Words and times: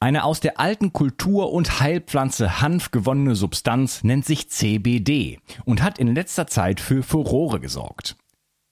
Eine 0.00 0.22
aus 0.22 0.38
der 0.38 0.60
alten 0.60 0.92
Kultur- 0.92 1.52
und 1.52 1.80
Heilpflanze 1.80 2.60
Hanf 2.60 2.92
gewonnene 2.92 3.34
Substanz 3.34 4.04
nennt 4.04 4.24
sich 4.24 4.48
CBD 4.48 5.40
und 5.64 5.82
hat 5.82 5.98
in 5.98 6.14
letzter 6.14 6.46
Zeit 6.46 6.78
für 6.78 7.02
Furore 7.02 7.58
gesorgt. 7.58 8.16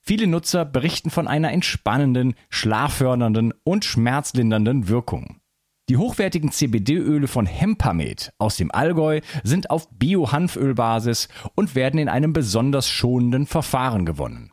Viele 0.01 0.27
Nutzer 0.27 0.63
berichten 0.63 1.09
von 1.09 1.27
einer 1.27 1.51
entspannenden, 1.51 2.35
schlaffördernden 2.49 3.53
und 3.65 3.83
schmerzlindernden 3.83 4.87
Wirkung. 4.87 5.41
Die 5.89 5.97
hochwertigen 5.97 6.51
CBD-Öle 6.51 7.27
von 7.27 7.45
Hempamed 7.45 8.31
aus 8.37 8.55
dem 8.55 8.71
Allgäu 8.71 9.19
sind 9.43 9.69
auf 9.69 9.89
Bio-Hanfölbasis 9.91 11.27
und 11.55 11.75
werden 11.75 11.99
in 11.99 12.07
einem 12.07 12.31
besonders 12.31 12.89
schonenden 12.89 13.47
Verfahren 13.47 14.05
gewonnen. 14.05 14.51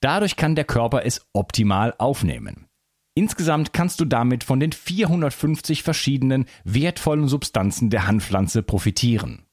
Dadurch 0.00 0.36
kann 0.36 0.54
der 0.54 0.64
Körper 0.64 1.04
es 1.04 1.26
optimal 1.34 1.94
aufnehmen. 1.98 2.66
Insgesamt 3.14 3.72
kannst 3.72 4.00
du 4.00 4.04
damit 4.04 4.42
von 4.42 4.58
den 4.58 4.72
450 4.72 5.82
verschiedenen 5.82 6.46
wertvollen 6.64 7.28
Substanzen 7.28 7.88
der 7.88 8.06
Hanfpflanze 8.06 8.62
profitieren. 8.62 9.44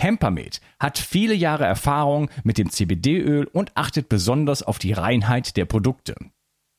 Hempamed 0.00 0.60
hat 0.78 0.98
viele 0.98 1.34
Jahre 1.34 1.64
Erfahrung 1.64 2.30
mit 2.44 2.58
dem 2.58 2.70
CBD-Öl 2.70 3.46
und 3.46 3.72
achtet 3.76 4.08
besonders 4.08 4.62
auf 4.62 4.78
die 4.78 4.92
Reinheit 4.92 5.56
der 5.56 5.64
Produkte. 5.64 6.14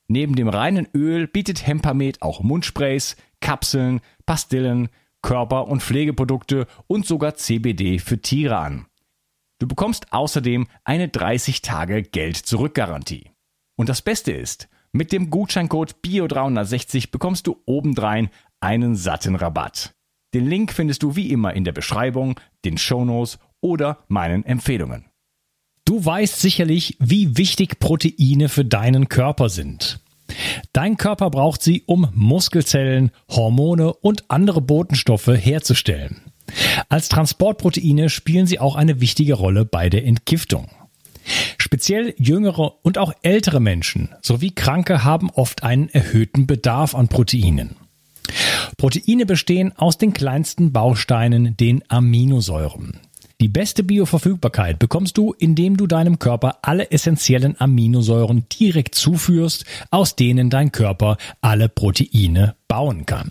Neben 0.08 0.34
dem 0.36 0.48
reinen 0.48 0.88
Öl 0.94 1.26
bietet 1.26 1.66
Hempamed 1.66 2.22
auch 2.22 2.42
Mundsprays, 2.42 3.16
Kapseln, 3.40 4.00
Pastillen, 4.24 4.88
Körper- 5.22 5.68
und 5.68 5.82
Pflegeprodukte 5.82 6.66
und 6.86 7.06
sogar 7.06 7.34
CBD 7.34 7.98
für 7.98 8.20
Tiere 8.20 8.56
an. 8.56 8.86
Du 9.58 9.68
bekommst 9.68 10.12
außerdem 10.12 10.66
eine 10.84 11.08
30 11.08 11.60
Tage 11.60 12.02
Geld-Zurück-Garantie. 12.02 13.30
Und 13.76 13.88
das 13.90 14.00
Beste 14.00 14.32
ist, 14.32 14.68
mit 14.92 15.12
dem 15.12 15.30
Gutscheincode 15.30 15.96
BIO360 16.04 17.10
bekommst 17.10 17.46
du 17.46 17.56
obendrein 17.66 18.28
einen 18.60 18.96
satten 18.96 19.36
Rabatt. 19.36 19.94
Den 20.34 20.46
Link 20.46 20.72
findest 20.72 21.02
du 21.02 21.16
wie 21.16 21.30
immer 21.30 21.54
in 21.54 21.64
der 21.64 21.72
Beschreibung, 21.72 22.38
den 22.64 22.78
Shownotes 22.78 23.38
oder 23.60 23.98
meinen 24.08 24.44
Empfehlungen. 24.44 25.06
Du 25.84 26.04
weißt 26.04 26.40
sicherlich, 26.40 26.96
wie 27.00 27.36
wichtig 27.36 27.80
Proteine 27.80 28.48
für 28.48 28.64
deinen 28.64 29.08
Körper 29.08 29.48
sind. 29.48 30.00
Dein 30.72 30.96
Körper 30.96 31.30
braucht 31.30 31.62
sie, 31.62 31.82
um 31.86 32.08
Muskelzellen, 32.14 33.10
Hormone 33.28 33.92
und 33.92 34.30
andere 34.30 34.60
Botenstoffe 34.60 35.26
herzustellen. 35.26 36.20
Als 36.88 37.08
Transportproteine 37.08 38.08
spielen 38.08 38.46
sie 38.46 38.58
auch 38.58 38.76
eine 38.76 39.00
wichtige 39.00 39.34
Rolle 39.34 39.64
bei 39.64 39.88
der 39.88 40.04
Entgiftung. 40.04 40.68
Speziell 41.72 42.14
jüngere 42.18 42.84
und 42.84 42.98
auch 42.98 43.12
ältere 43.22 43.60
Menschen 43.60 44.08
sowie 44.22 44.50
Kranke 44.50 45.04
haben 45.04 45.30
oft 45.30 45.62
einen 45.62 45.88
erhöhten 45.88 46.48
Bedarf 46.48 46.96
an 46.96 47.06
Proteinen. 47.06 47.76
Proteine 48.76 49.24
bestehen 49.24 49.70
aus 49.76 49.96
den 49.96 50.12
kleinsten 50.12 50.72
Bausteinen, 50.72 51.56
den 51.56 51.84
Aminosäuren. 51.86 52.98
Die 53.40 53.46
beste 53.46 53.84
Bioverfügbarkeit 53.84 54.80
bekommst 54.80 55.16
du, 55.16 55.32
indem 55.32 55.76
du 55.76 55.86
deinem 55.86 56.18
Körper 56.18 56.58
alle 56.62 56.90
essentiellen 56.90 57.54
Aminosäuren 57.60 58.46
direkt 58.48 58.96
zuführst, 58.96 59.64
aus 59.92 60.16
denen 60.16 60.50
dein 60.50 60.72
Körper 60.72 61.18
alle 61.40 61.68
Proteine 61.68 62.56
bauen 62.66 63.06
kann. 63.06 63.30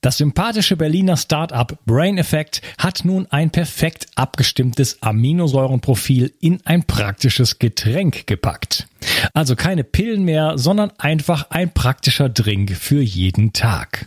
Das 0.00 0.18
sympathische 0.18 0.76
Berliner 0.76 1.16
Startup 1.16 1.78
Brain 1.86 2.18
Effect 2.18 2.62
hat 2.78 3.04
nun 3.04 3.26
ein 3.30 3.50
perfekt 3.50 4.06
abgestimmtes 4.14 5.02
Aminosäurenprofil 5.02 6.32
in 6.40 6.60
ein 6.64 6.84
praktisches 6.84 7.58
Getränk 7.58 8.26
gepackt. 8.26 8.86
Also 9.34 9.56
keine 9.56 9.84
Pillen 9.84 10.24
mehr, 10.24 10.58
sondern 10.58 10.92
einfach 10.98 11.50
ein 11.50 11.72
praktischer 11.72 12.28
Drink 12.28 12.76
für 12.76 13.00
jeden 13.00 13.52
Tag. 13.52 14.06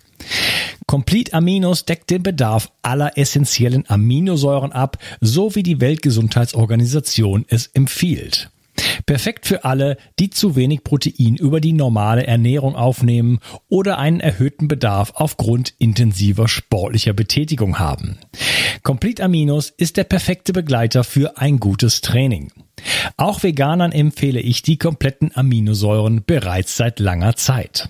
Complete 0.88 1.34
Aminos 1.34 1.86
deckt 1.86 2.10
den 2.10 2.24
Bedarf 2.24 2.72
aller 2.82 3.18
essentiellen 3.18 3.90
Aminosäuren 3.90 4.72
ab, 4.72 4.98
so 5.20 5.56
wie 5.56 5.64
die 5.64 5.82
Weltgesundheitsorganisation 5.82 7.46
es 7.48 7.68
empfiehlt. 7.68 8.50
Perfekt 9.06 9.46
für 9.46 9.64
alle, 9.66 9.98
die 10.18 10.32
zu 10.32 10.56
wenig 10.56 10.84
Protein 10.84 11.36
über 11.36 11.62
die 11.62 11.74
normale 11.74 12.26
Ernährung 12.26 12.76
aufnehmen 12.76 13.40
oder 13.68 14.00
einen 14.00 14.20
erhöhten 14.20 14.68
Bedarf 14.68 15.12
aufgrund 15.16 15.76
intensiver 15.78 16.48
sportlicher 16.48 17.14
Betätigung 17.14 17.78
haben. 17.78 18.18
Complete 18.82 19.24
Aminos 19.24 19.70
ist 19.70 19.98
der 19.98 20.06
perfekte 20.06 20.54
Begleiter 20.54 21.04
für 21.04 21.38
ein 21.38 21.60
gutes 21.60 22.02
Training. 22.02 22.52
Auch 23.16 23.44
Veganern 23.44 23.92
empfehle 23.92 24.40
ich 24.40 24.64
die 24.64 24.78
kompletten 24.78 25.32
Aminosäuren 25.36 26.24
bereits 26.26 26.76
seit 26.76 27.00
langer 27.00 27.36
Zeit. 27.36 27.90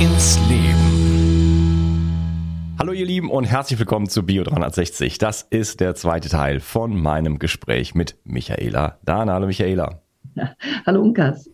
Ins 0.00 0.38
Leben. 0.48 1.98
Hallo 2.78 2.92
ihr 2.92 3.04
Lieben 3.04 3.30
und 3.30 3.44
herzlich 3.44 3.78
willkommen 3.78 4.08
zu 4.08 4.24
Bio 4.24 4.44
360. 4.44 5.18
Das 5.18 5.42
ist 5.42 5.80
der 5.80 5.94
zweite 5.94 6.30
Teil 6.30 6.60
von 6.60 6.98
meinem 6.98 7.38
Gespräch 7.38 7.94
mit 7.94 8.16
Michaela 8.24 8.98
Dana. 9.04 9.34
Hallo 9.34 9.46
Michaela. 9.46 10.00
Ja, 10.36 10.54
hallo 10.86 11.02
Unkas. 11.02 11.50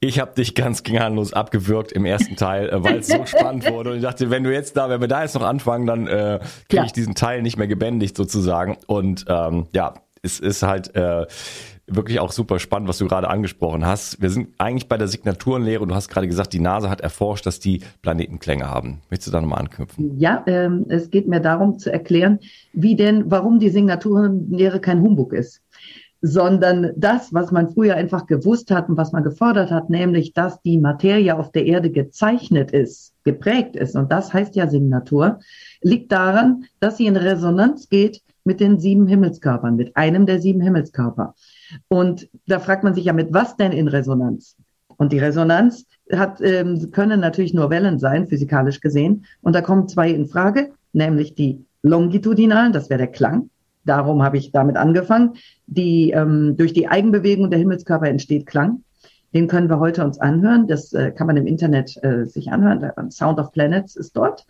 Ich 0.00 0.18
habe 0.18 0.32
dich 0.34 0.54
ganz 0.54 0.82
gnadenlos 0.82 1.34
abgewürgt 1.34 1.92
im 1.92 2.06
ersten 2.06 2.36
Teil, 2.36 2.70
äh, 2.70 2.82
weil 2.82 3.00
es 3.00 3.08
so 3.08 3.26
spannend 3.26 3.70
wurde. 3.70 3.90
Und 3.90 3.96
ich 3.96 4.02
dachte, 4.02 4.30
wenn 4.30 4.44
du 4.44 4.50
jetzt 4.50 4.78
da, 4.78 4.88
wenn 4.88 5.02
wir 5.02 5.08
da 5.08 5.20
jetzt 5.20 5.34
noch 5.34 5.42
anfangen, 5.42 5.86
dann 5.86 6.06
äh, 6.06 6.40
kriege 6.70 6.76
ja. 6.76 6.84
ich 6.86 6.92
diesen 6.92 7.14
Teil 7.14 7.42
nicht 7.42 7.58
mehr 7.58 7.68
gebändigt 7.68 8.16
sozusagen. 8.16 8.78
Und 8.86 9.26
ähm, 9.28 9.66
ja, 9.74 9.92
es 10.22 10.40
ist 10.40 10.62
halt 10.62 10.94
äh, 10.96 11.26
wirklich 11.86 12.20
auch 12.20 12.32
super 12.32 12.58
spannend, 12.58 12.88
was 12.88 12.98
du 12.98 13.06
gerade 13.06 13.28
angesprochen 13.28 13.84
hast. 13.84 14.20
Wir 14.22 14.30
sind 14.30 14.50
eigentlich 14.58 14.88
bei 14.88 14.96
der 14.96 15.08
Signaturenlehre 15.08 15.86
du 15.86 15.94
hast 15.94 16.08
gerade 16.08 16.28
gesagt, 16.28 16.52
die 16.52 16.60
NASA 16.60 16.88
hat 16.88 17.00
erforscht, 17.00 17.46
dass 17.46 17.60
die 17.60 17.80
Planetenklänge 18.02 18.68
haben. 18.68 19.00
Möchtest 19.10 19.28
du 19.28 19.32
da 19.32 19.40
nochmal 19.40 19.60
anknüpfen? 19.60 20.18
Ja, 20.18 20.42
ähm, 20.46 20.86
es 20.88 21.10
geht 21.10 21.28
mir 21.28 21.40
darum 21.40 21.78
zu 21.78 21.92
erklären, 21.92 22.38
wie 22.72 22.96
denn, 22.96 23.30
warum 23.30 23.58
die 23.58 23.70
Signaturenlehre 23.70 24.80
kein 24.80 25.02
Humbug 25.02 25.32
ist 25.32 25.60
sondern 26.24 26.92
das, 26.96 27.34
was 27.34 27.50
man 27.50 27.74
früher 27.74 27.96
einfach 27.96 28.26
gewusst 28.26 28.70
hat 28.70 28.88
und 28.88 28.96
was 28.96 29.10
man 29.10 29.24
gefordert 29.24 29.72
hat, 29.72 29.90
nämlich, 29.90 30.32
dass 30.32 30.62
die 30.62 30.78
Materie 30.78 31.36
auf 31.36 31.50
der 31.50 31.66
Erde 31.66 31.90
gezeichnet 31.90 32.70
ist, 32.70 33.12
geprägt 33.24 33.74
ist, 33.74 33.96
und 33.96 34.12
das 34.12 34.32
heißt 34.32 34.54
ja 34.54 34.68
Signatur, 34.68 35.40
liegt 35.82 36.12
daran, 36.12 36.64
dass 36.78 36.96
sie 36.96 37.06
in 37.06 37.16
Resonanz 37.16 37.88
geht 37.88 38.22
mit 38.44 38.60
den 38.60 38.78
sieben 38.78 39.08
Himmelskörpern, 39.08 39.74
mit 39.74 39.96
einem 39.96 40.24
der 40.24 40.40
sieben 40.40 40.60
Himmelskörper. 40.60 41.34
Und 41.88 42.28
da 42.46 42.58
fragt 42.58 42.84
man 42.84 42.94
sich 42.94 43.04
ja, 43.04 43.12
mit 43.12 43.32
was 43.32 43.56
denn 43.56 43.72
in 43.72 43.88
Resonanz? 43.88 44.56
Und 44.96 45.12
die 45.12 45.18
Resonanz 45.18 45.86
hat, 46.12 46.40
ähm, 46.40 46.90
können 46.90 47.20
natürlich 47.20 47.54
nur 47.54 47.70
Wellen 47.70 47.98
sein, 47.98 48.28
physikalisch 48.28 48.80
gesehen. 48.80 49.24
Und 49.40 49.54
da 49.54 49.60
kommen 49.60 49.88
zwei 49.88 50.10
in 50.10 50.26
Frage, 50.26 50.70
nämlich 50.92 51.34
die 51.34 51.64
longitudinalen, 51.82 52.72
das 52.72 52.90
wäre 52.90 52.98
der 52.98 53.08
Klang. 53.08 53.50
Darum 53.84 54.22
habe 54.22 54.36
ich 54.36 54.52
damit 54.52 54.76
angefangen. 54.76 55.34
Die, 55.66 56.10
ähm, 56.10 56.56
durch 56.56 56.72
die 56.72 56.88
Eigenbewegung 56.88 57.50
der 57.50 57.58
Himmelskörper 57.58 58.06
entsteht 58.06 58.46
Klang. 58.46 58.84
Den 59.34 59.48
können 59.48 59.68
wir 59.68 59.80
heute 59.80 60.04
uns 60.04 60.20
anhören. 60.20 60.68
Das 60.68 60.92
äh, 60.92 61.10
kann 61.10 61.26
man 61.26 61.36
im 61.36 61.46
Internet 61.46 61.96
äh, 62.04 62.26
sich 62.26 62.52
anhören. 62.52 63.10
Sound 63.10 63.38
of 63.38 63.50
Planets 63.50 63.96
ist 63.96 64.16
dort. 64.16 64.46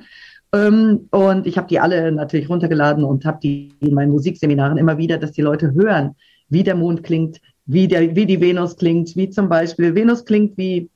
Ähm, 0.55 1.09
und 1.11 1.47
ich 1.47 1.57
habe 1.57 1.69
die 1.69 1.81
alle 1.81 2.13
natürlich 2.13 2.51
runtergeladen 2.51 3.05
und 3.05 3.25
habe 3.25 3.39
die 3.43 3.73
in 3.81 3.95
meinen 3.95 4.11
Musikseminaren 4.11 4.77
immer 4.77 4.99
wieder, 4.99 5.19
dass 5.19 5.33
die 5.33 5.43
Leute 5.43 5.73
hören, 5.73 6.15
wie 6.53 6.63
der 6.63 6.75
Mond 6.75 7.03
klingt, 7.03 7.41
wie, 7.67 7.89
der, 7.89 8.15
wie 8.15 8.27
die 8.27 8.41
Venus 8.41 8.77
klingt, 8.77 9.17
wie 9.17 9.31
zum 9.31 9.49
Beispiel 9.49 9.95
Venus 9.95 10.25
klingt 10.25 10.57
wie, 10.59 10.89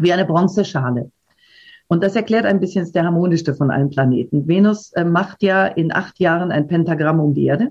wie 0.00 0.12
eine 0.12 0.24
Bronzeschale. 0.24 1.10
Und 1.88 2.04
das 2.04 2.14
erklärt 2.14 2.44
ein 2.44 2.60
bisschen, 2.60 2.82
ist 2.82 2.94
der 2.94 3.04
harmonischste 3.04 3.54
von 3.54 3.70
allen 3.70 3.90
Planeten. 3.90 4.46
Venus 4.46 4.92
äh, 4.92 5.04
macht 5.04 5.42
ja 5.42 5.66
in 5.66 5.92
acht 5.92 6.20
Jahren 6.20 6.52
ein 6.52 6.68
Pentagramm 6.68 7.18
um 7.18 7.34
die 7.34 7.46
Erde. 7.46 7.70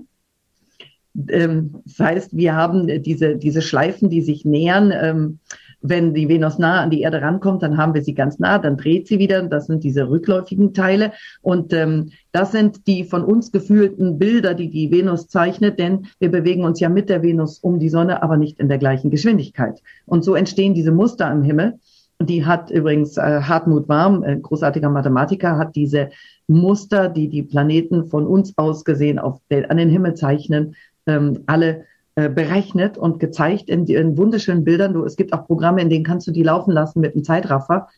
Ähm, 1.28 1.76
das 1.84 1.98
heißt, 2.00 2.36
wir 2.36 2.54
haben 2.54 3.02
diese, 3.02 3.36
diese 3.36 3.62
Schleifen, 3.62 4.10
die 4.10 4.22
sich 4.22 4.44
nähern. 4.44 4.92
Ähm, 4.92 5.38
wenn 5.80 6.14
die 6.14 6.28
Venus 6.28 6.58
nah 6.58 6.80
an 6.80 6.90
die 6.90 7.02
Erde 7.02 7.22
rankommt, 7.22 7.62
dann 7.62 7.76
haben 7.76 7.94
wir 7.94 8.02
sie 8.02 8.14
ganz 8.14 8.38
nah, 8.38 8.58
dann 8.58 8.76
dreht 8.76 9.06
sie 9.06 9.18
wieder. 9.18 9.42
Das 9.42 9.66
sind 9.66 9.84
diese 9.84 10.08
rückläufigen 10.08 10.74
Teile. 10.74 11.12
Und 11.40 11.72
ähm, 11.72 12.10
das 12.32 12.52
sind 12.52 12.86
die 12.86 13.04
von 13.04 13.24
uns 13.24 13.52
gefühlten 13.52 14.18
Bilder, 14.18 14.54
die 14.54 14.70
die 14.70 14.90
Venus 14.90 15.28
zeichnet, 15.28 15.78
denn 15.78 16.06
wir 16.18 16.30
bewegen 16.30 16.64
uns 16.64 16.80
ja 16.80 16.88
mit 16.88 17.08
der 17.08 17.22
Venus 17.22 17.58
um 17.58 17.78
die 17.78 17.88
Sonne, 17.88 18.22
aber 18.22 18.36
nicht 18.36 18.58
in 18.58 18.68
der 18.68 18.78
gleichen 18.78 19.10
Geschwindigkeit. 19.10 19.80
Und 20.06 20.24
so 20.24 20.34
entstehen 20.34 20.74
diese 20.74 20.92
Muster 20.92 21.30
im 21.30 21.42
Himmel. 21.42 21.78
Die 22.20 22.44
hat 22.44 22.70
übrigens 22.72 23.16
äh, 23.16 23.42
Hartmut 23.42 23.88
Warm, 23.88 24.24
äh, 24.24 24.36
großartiger 24.36 24.90
Mathematiker, 24.90 25.56
hat 25.56 25.76
diese 25.76 26.10
Muster, 26.48 27.08
die 27.08 27.28
die 27.28 27.44
Planeten 27.44 28.06
von 28.06 28.26
uns 28.26 28.54
aus 28.56 28.84
gesehen 28.84 29.20
auf 29.20 29.40
an 29.68 29.76
den 29.76 29.88
Himmel 29.88 30.14
zeichnen, 30.14 30.74
ähm, 31.06 31.44
alle 31.46 31.84
berechnet 32.28 32.98
und 32.98 33.20
gezeigt 33.20 33.68
in, 33.70 33.86
in 33.86 34.16
wunderschönen 34.16 34.64
Bildern. 34.64 34.94
Du, 34.94 35.04
es 35.04 35.16
gibt 35.16 35.32
auch 35.32 35.46
Programme, 35.46 35.80
in 35.80 35.90
denen 35.90 36.04
kannst 36.04 36.26
du 36.26 36.32
die 36.32 36.42
laufen 36.42 36.72
lassen 36.72 37.00
mit 37.00 37.14
einem 37.14 37.22
Zeitraffer. 37.22 37.88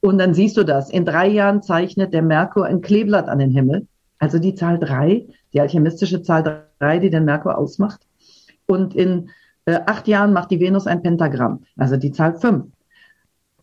Und 0.00 0.18
dann 0.18 0.34
siehst 0.34 0.56
du 0.56 0.64
das. 0.64 0.90
In 0.90 1.04
drei 1.04 1.28
Jahren 1.28 1.62
zeichnet 1.62 2.12
der 2.12 2.22
Merkur 2.22 2.66
ein 2.66 2.82
Kleeblatt 2.82 3.28
an 3.28 3.38
den 3.38 3.50
Himmel. 3.50 3.86
Also 4.18 4.38
die 4.38 4.54
Zahl 4.54 4.78
drei, 4.78 5.26
die 5.52 5.60
alchemistische 5.60 6.22
Zahl 6.22 6.66
drei, 6.78 6.98
die 6.98 7.10
den 7.10 7.24
Merkur 7.24 7.56
ausmacht. 7.56 8.00
Und 8.66 8.94
in 8.94 9.30
äh, 9.64 9.80
acht 9.86 10.06
Jahren 10.08 10.32
macht 10.32 10.50
die 10.50 10.60
Venus 10.60 10.86
ein 10.86 11.02
Pentagramm, 11.02 11.64
also 11.76 11.96
die 11.96 12.12
Zahl 12.12 12.38
fünf. 12.38 12.66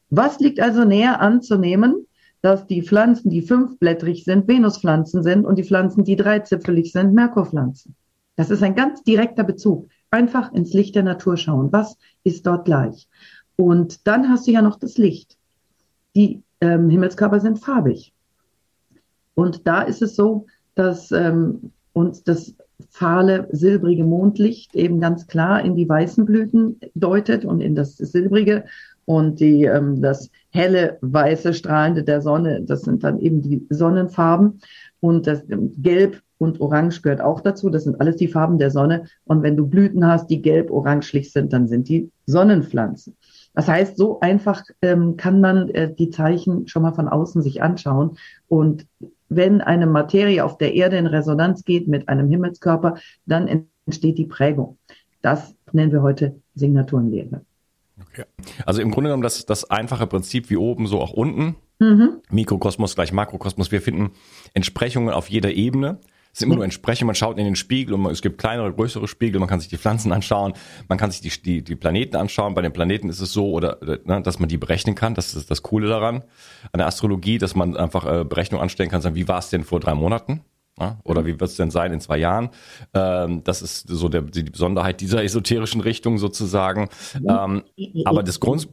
Was 0.09 0.39
liegt 0.39 0.59
also 0.59 0.83
näher 0.83 1.21
anzunehmen, 1.21 2.05
dass 2.41 2.65
die 2.65 2.81
Pflanzen, 2.81 3.29
die 3.29 3.41
fünfblättrig 3.41 4.23
sind, 4.23 4.47
Venuspflanzen 4.47 5.21
sind 5.21 5.45
und 5.45 5.57
die 5.57 5.63
Pflanzen, 5.63 6.03
die 6.03 6.15
dreizipfelig 6.15 6.91
sind, 6.91 7.13
Merkurpflanzen? 7.13 7.95
Das 8.35 8.49
ist 8.49 8.63
ein 8.63 8.75
ganz 8.75 9.03
direkter 9.03 9.43
Bezug. 9.43 9.89
Einfach 10.11 10.53
ins 10.53 10.73
Licht 10.73 10.95
der 10.95 11.03
Natur 11.03 11.37
schauen. 11.37 11.71
Was 11.71 11.97
ist 12.23 12.45
dort 12.45 12.65
gleich? 12.65 13.07
Und 13.55 14.07
dann 14.07 14.29
hast 14.29 14.47
du 14.47 14.51
ja 14.51 14.61
noch 14.61 14.77
das 14.77 14.97
Licht. 14.97 15.35
Die 16.15 16.41
ähm, 16.61 16.89
Himmelskörper 16.89 17.39
sind 17.39 17.59
farbig. 17.59 18.13
Und 19.35 19.67
da 19.67 19.81
ist 19.81 20.01
es 20.01 20.15
so, 20.15 20.45
dass 20.75 21.11
ähm, 21.11 21.71
uns 21.93 22.23
das 22.23 22.53
fahle, 22.89 23.47
silbrige 23.51 24.03
Mondlicht 24.03 24.75
eben 24.75 24.99
ganz 24.99 25.27
klar 25.27 25.63
in 25.63 25.75
die 25.75 25.89
weißen 25.89 26.25
Blüten 26.25 26.79
deutet 26.95 27.45
und 27.45 27.61
in 27.61 27.75
das 27.75 27.97
silbrige 27.97 28.65
und 29.05 29.39
die, 29.39 29.63
ähm, 29.63 30.01
das 30.01 30.29
helle, 30.49 30.97
weiße, 31.01 31.53
strahlende 31.53 32.03
der 32.03 32.21
Sonne, 32.21 32.61
das 32.61 32.81
sind 32.81 33.03
dann 33.03 33.19
eben 33.21 33.41
die 33.41 33.65
Sonnenfarben. 33.69 34.59
Und 34.99 35.27
das 35.27 35.43
ähm, 35.49 35.73
Gelb 35.81 36.21
und 36.37 36.61
Orange 36.61 37.01
gehört 37.01 37.21
auch 37.21 37.41
dazu. 37.41 37.69
Das 37.69 37.83
sind 37.83 37.99
alles 37.99 38.17
die 38.17 38.27
Farben 38.27 38.59
der 38.59 38.71
Sonne. 38.71 39.05
Und 39.25 39.43
wenn 39.43 39.57
du 39.57 39.67
Blüten 39.67 40.05
hast, 40.05 40.27
die 40.27 40.41
gelb-orangelich 40.41 41.31
sind, 41.31 41.53
dann 41.53 41.67
sind 41.67 41.89
die 41.89 42.11
Sonnenpflanzen. 42.25 43.15
Das 43.53 43.67
heißt, 43.67 43.97
so 43.97 44.19
einfach 44.19 44.63
ähm, 44.83 45.17
kann 45.17 45.41
man 45.41 45.69
äh, 45.69 45.91
die 45.91 46.11
Zeichen 46.11 46.67
schon 46.67 46.83
mal 46.83 46.93
von 46.93 47.07
außen 47.07 47.41
sich 47.41 47.63
anschauen. 47.63 48.17
Und 48.47 48.85
wenn 49.29 49.61
eine 49.61 49.87
Materie 49.87 50.45
auf 50.45 50.57
der 50.57 50.75
Erde 50.75 50.97
in 50.97 51.07
Resonanz 51.07 51.65
geht 51.65 51.87
mit 51.87 52.07
einem 52.07 52.29
Himmelskörper, 52.29 52.97
dann 53.25 53.65
entsteht 53.85 54.19
die 54.19 54.25
Prägung. 54.25 54.77
Das 55.21 55.55
nennen 55.71 55.91
wir 55.91 56.03
heute 56.03 56.35
Signaturenlehre. 56.55 57.41
Okay. 57.99 58.25
Also 58.65 58.81
im 58.81 58.91
Grunde 58.91 59.09
genommen 59.09 59.23
das, 59.23 59.45
das 59.45 59.69
einfache 59.69 60.05
Prinzip 60.05 60.49
wie 60.49 60.57
oben, 60.57 60.85
so 60.85 60.99
auch 61.01 61.13
unten. 61.13 61.55
Mhm. 61.79 62.21
Mikrokosmos 62.29 62.95
gleich 62.95 63.11
Makrokosmos. 63.11 63.71
Wir 63.71 63.81
finden 63.81 64.11
Entsprechungen 64.53 65.13
auf 65.13 65.29
jeder 65.29 65.51
Ebene. 65.51 65.99
Es 66.37 66.41
sind 66.41 66.49
immer 66.49 66.57
nur 66.57 66.65
Entsprechungen, 66.65 67.07
man 67.07 67.15
schaut 67.15 67.39
in 67.39 67.45
den 67.45 67.55
Spiegel 67.55 67.95
und 67.95 68.01
man, 68.01 68.11
es 68.11 68.21
gibt 68.21 68.37
kleinere, 68.37 68.71
größere 68.71 69.07
Spiegel, 69.07 69.39
man 69.39 69.49
kann 69.49 69.59
sich 69.59 69.69
die 69.69 69.77
Pflanzen 69.77 70.11
anschauen, 70.11 70.53
man 70.87 70.99
kann 70.99 71.09
sich 71.09 71.21
die, 71.21 71.31
die, 71.41 71.63
die 71.63 71.75
Planeten 71.75 72.15
anschauen. 72.15 72.53
Bei 72.53 72.61
den 72.61 72.71
Planeten 72.71 73.09
ist 73.09 73.21
es 73.21 73.33
so, 73.33 73.49
oder 73.49 73.79
ne, 74.05 74.21
dass 74.21 74.37
man 74.37 74.47
die 74.47 74.57
berechnen 74.57 74.93
kann, 74.93 75.15
das 75.15 75.33
ist 75.33 75.49
das 75.49 75.63
Coole 75.63 75.87
daran. 75.87 76.17
An 76.71 76.77
der 76.77 76.85
Astrologie, 76.85 77.39
dass 77.39 77.55
man 77.55 77.75
einfach 77.75 78.05
äh, 78.05 78.23
Berechnungen 78.23 78.61
anstellen 78.61 78.91
kann, 78.91 79.01
sagen, 79.01 79.15
wie 79.15 79.27
war 79.27 79.39
es 79.39 79.49
denn 79.49 79.63
vor 79.63 79.79
drei 79.79 79.95
Monaten? 79.95 80.41
Ja, 80.79 80.99
oder 81.03 81.25
wie 81.25 81.39
wird 81.39 81.49
es 81.49 81.55
denn 81.55 81.71
sein 81.71 81.91
in 81.91 81.99
zwei 82.01 82.19
Jahren? 82.19 82.49
Ähm, 82.93 83.43
das 83.43 83.63
ist 83.63 83.87
so 83.87 84.07
der, 84.07 84.21
die 84.21 84.43
Besonderheit 84.43 85.01
dieser 85.01 85.23
esoterischen 85.23 85.81
Richtung 85.81 86.19
sozusagen. 86.19 86.87
Ähm, 87.15 87.63
aber 88.05 88.21
das 88.21 88.39
Grund. 88.39 88.69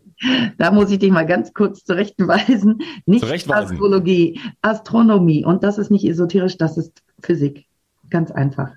Da 0.59 0.71
muss 0.71 0.91
ich 0.91 0.99
dich 0.99 1.11
mal 1.11 1.25
ganz 1.25 1.55
kurz 1.55 1.83
zurechtweisen. 1.83 2.83
Nicht 3.07 3.25
zurechtweisen. 3.25 3.77
Astrologie, 3.77 4.39
Astronomie. 4.61 5.47
Und 5.47 5.65
das 5.65 5.79
ist 5.79 5.91
nicht 5.91 6.05
esoterisch, 6.05 6.59
das 6.59 6.77
ist 6.77 7.03
Physik. 7.21 7.67
Ganz 8.11 8.31
einfach. 8.31 8.71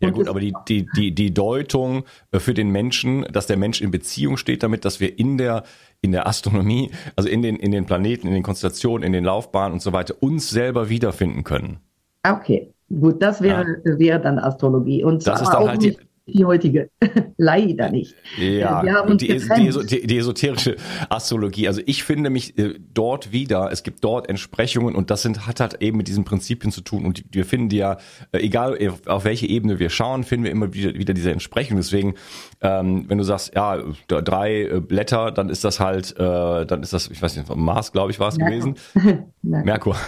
Ja 0.00 0.10
gut, 0.10 0.28
aber 0.28 0.40
die, 0.40 0.52
die, 0.68 0.86
die, 0.96 1.14
die 1.14 1.32
Deutung 1.32 2.04
äh, 2.30 2.38
für 2.38 2.54
den 2.54 2.70
Menschen, 2.70 3.22
dass 3.32 3.46
der 3.46 3.56
Mensch 3.56 3.80
in 3.80 3.90
Beziehung 3.90 4.36
steht 4.36 4.62
damit, 4.62 4.84
dass 4.84 5.00
wir 5.00 5.18
in 5.18 5.38
der, 5.38 5.64
in 6.02 6.12
der 6.12 6.26
Astronomie, 6.26 6.90
also 7.16 7.28
in 7.28 7.42
den, 7.42 7.56
in 7.56 7.70
den 7.70 7.86
Planeten, 7.86 8.26
in 8.26 8.34
den 8.34 8.42
Konstellationen, 8.42 9.06
in 9.06 9.12
den 9.12 9.24
Laufbahnen 9.24 9.72
und 9.72 9.80
so 9.80 9.92
weiter, 9.92 10.14
uns 10.20 10.50
selber 10.50 10.88
wiederfinden 10.88 11.42
können. 11.44 11.78
Okay, 12.22 12.72
gut, 12.88 13.22
das 13.22 13.40
wäre, 13.40 13.80
ja. 13.84 13.98
wäre 13.98 14.20
dann 14.20 14.38
Astrologie. 14.38 15.02
Und 15.04 15.26
das 15.26 15.40
ist 15.40 15.50
dann 15.50 15.68
halt 15.68 15.82
die, 15.82 15.96
die 16.26 16.44
heutige. 16.44 16.90
Leider 17.36 17.90
nicht. 17.90 18.14
Ja, 18.38 18.82
wir 18.82 18.94
haben 18.94 19.18
die, 19.18 19.26
die, 19.26 20.06
die, 20.06 20.18
esoterische 20.18 20.76
Astrologie. 21.08 21.66
Also 21.66 21.80
ich 21.84 22.04
finde 22.04 22.30
mich 22.30 22.56
äh, 22.58 22.74
dort 22.94 23.32
wieder, 23.32 23.70
es 23.72 23.82
gibt 23.82 24.04
dort 24.04 24.28
Entsprechungen 24.28 24.94
und 24.94 25.10
das 25.10 25.22
sind, 25.22 25.46
hat 25.46 25.60
halt 25.60 25.82
eben 25.82 25.96
mit 25.96 26.08
diesen 26.08 26.24
Prinzipien 26.24 26.70
zu 26.70 26.80
tun. 26.80 27.04
Und 27.04 27.24
wir 27.32 27.44
finden 27.44 27.68
die 27.68 27.78
ja, 27.78 27.98
äh, 28.30 28.38
egal 28.38 28.78
auf 29.06 29.24
welche 29.24 29.46
Ebene 29.48 29.78
wir 29.78 29.90
schauen, 29.90 30.22
finden 30.22 30.44
wir 30.44 30.52
immer 30.52 30.72
wieder, 30.72 30.94
wieder 30.94 31.14
diese 31.14 31.32
Entsprechung. 31.32 31.76
Deswegen, 31.76 32.14
ähm, 32.60 33.04
wenn 33.08 33.18
du 33.18 33.24
sagst, 33.24 33.54
ja, 33.54 33.82
drei 34.06 34.62
äh, 34.62 34.80
Blätter, 34.80 35.32
dann 35.32 35.48
ist 35.48 35.64
das 35.64 35.80
halt, 35.80 36.12
äh, 36.18 36.66
dann 36.66 36.82
ist 36.82 36.92
das, 36.92 37.10
ich 37.10 37.20
weiß 37.20 37.36
nicht, 37.36 37.54
Mars, 37.54 37.90
glaube 37.92 38.12
ich, 38.12 38.20
war 38.20 38.28
es 38.28 38.38
gewesen. 38.38 38.76
Merkur. 39.42 39.96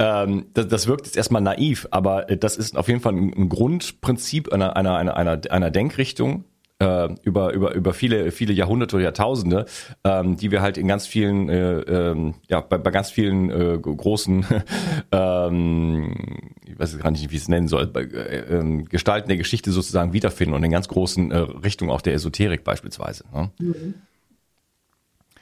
Ähm, 0.00 0.46
das, 0.54 0.68
das 0.68 0.86
wirkt 0.86 1.06
jetzt 1.06 1.16
erstmal 1.16 1.42
naiv, 1.42 1.88
aber 1.90 2.22
das 2.22 2.56
ist 2.56 2.76
auf 2.76 2.88
jeden 2.88 3.00
Fall 3.00 3.14
ein, 3.14 3.32
ein 3.36 3.48
Grundprinzip 3.48 4.52
einer, 4.52 4.76
einer, 4.76 4.96
einer, 4.96 5.16
einer 5.16 5.36
einer 5.50 5.70
Denkrichtung 5.70 6.44
äh, 6.80 7.08
über 7.22 7.52
über 7.52 7.74
über 7.74 7.92
viele 7.92 8.30
viele 8.30 8.52
Jahrhunderte 8.52 8.96
oder 8.96 9.04
Jahrtausende, 9.04 9.66
ähm, 10.04 10.36
die 10.36 10.50
wir 10.50 10.62
halt 10.62 10.78
in 10.78 10.86
ganz 10.86 11.06
vielen 11.06 11.48
äh, 11.48 11.80
ähm, 11.80 12.34
ja 12.48 12.60
bei, 12.60 12.78
bei 12.78 12.90
ganz 12.90 13.10
vielen 13.10 13.50
äh, 13.50 13.78
großen 13.78 14.44
ähm, 15.12 16.14
ich 16.64 16.78
weiß 16.78 16.98
gar 16.98 17.10
nicht 17.10 17.30
wie 17.30 17.36
ich 17.36 17.42
es 17.42 17.48
nennen 17.48 17.68
soll 17.68 17.88
bei, 17.88 18.02
äh, 18.02 18.58
äh, 18.58 18.82
Gestalten 18.84 19.28
der 19.28 19.36
Geschichte 19.36 19.72
sozusagen 19.72 20.12
wiederfinden 20.12 20.54
und 20.54 20.62
in 20.62 20.70
ganz 20.70 20.88
großen 20.88 21.30
äh, 21.30 21.38
Richtungen 21.38 21.90
auch 21.90 22.00
der 22.00 22.14
Esoterik 22.14 22.64
beispielsweise. 22.64 23.24
Ne? 23.32 23.50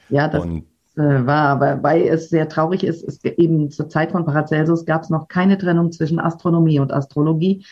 Ja, 0.09 0.27
das 0.29 0.41
und, 0.41 0.63
äh, 0.95 1.25
war, 1.25 1.83
weil 1.83 2.07
es 2.07 2.29
sehr 2.29 2.49
traurig 2.49 2.83
ist, 2.83 3.03
ist 3.03 3.23
eben 3.25 3.69
zur 3.69 3.89
Zeit 3.89 4.11
von 4.11 4.25
Paracelsus 4.25 4.85
gab 4.85 5.03
es 5.03 5.09
noch 5.09 5.27
keine 5.27 5.57
Trennung 5.57 5.91
zwischen 5.91 6.19
Astronomie 6.19 6.79
und 6.79 6.91
Astrologie 6.91 7.63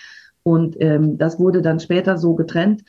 und 0.45 0.79
ähm, 0.79 1.17
das 1.17 1.39
wurde 1.39 1.63
dann 1.63 1.79
später 1.79 2.17
so 2.17 2.35
getrennt. 2.35 2.83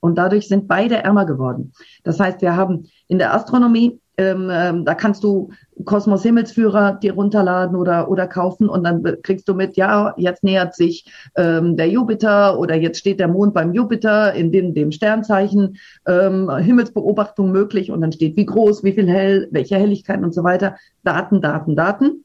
Und 0.00 0.16
dadurch 0.16 0.48
sind 0.48 0.68
beide 0.68 0.96
ärmer 0.96 1.26
geworden. 1.26 1.72
Das 2.02 2.18
heißt, 2.18 2.40
wir 2.42 2.56
haben 2.56 2.88
in 3.08 3.18
der 3.18 3.34
Astronomie, 3.34 4.00
ähm, 4.16 4.48
ähm, 4.50 4.84
da 4.84 4.94
kannst 4.94 5.22
du 5.22 5.50
Kosmos 5.84 6.22
Himmelsführer 6.22 6.94
dir 6.94 7.14
runterladen 7.14 7.76
oder, 7.76 8.10
oder 8.10 8.26
kaufen 8.26 8.68
und 8.68 8.84
dann 8.84 9.02
kriegst 9.22 9.48
du 9.48 9.54
mit, 9.54 9.76
ja, 9.76 10.14
jetzt 10.16 10.44
nähert 10.44 10.74
sich 10.74 11.04
ähm, 11.36 11.76
der 11.76 11.88
Jupiter 11.88 12.58
oder 12.58 12.74
jetzt 12.74 12.98
steht 12.98 13.20
der 13.20 13.28
Mond 13.28 13.52
beim 13.54 13.74
Jupiter 13.74 14.32
in 14.32 14.52
dem, 14.52 14.72
dem 14.72 14.92
Sternzeichen, 14.92 15.76
ähm, 16.06 16.50
Himmelsbeobachtung 16.50 17.50
möglich 17.50 17.90
und 17.90 18.00
dann 18.00 18.12
steht, 18.12 18.36
wie 18.36 18.46
groß, 18.46 18.84
wie 18.84 18.92
viel 18.92 19.08
hell, 19.08 19.48
welche 19.50 19.76
Helligkeiten 19.76 20.24
und 20.24 20.32
so 20.32 20.44
weiter. 20.44 20.76
Daten, 21.02 21.40
Daten, 21.40 21.76
Daten 21.76 22.24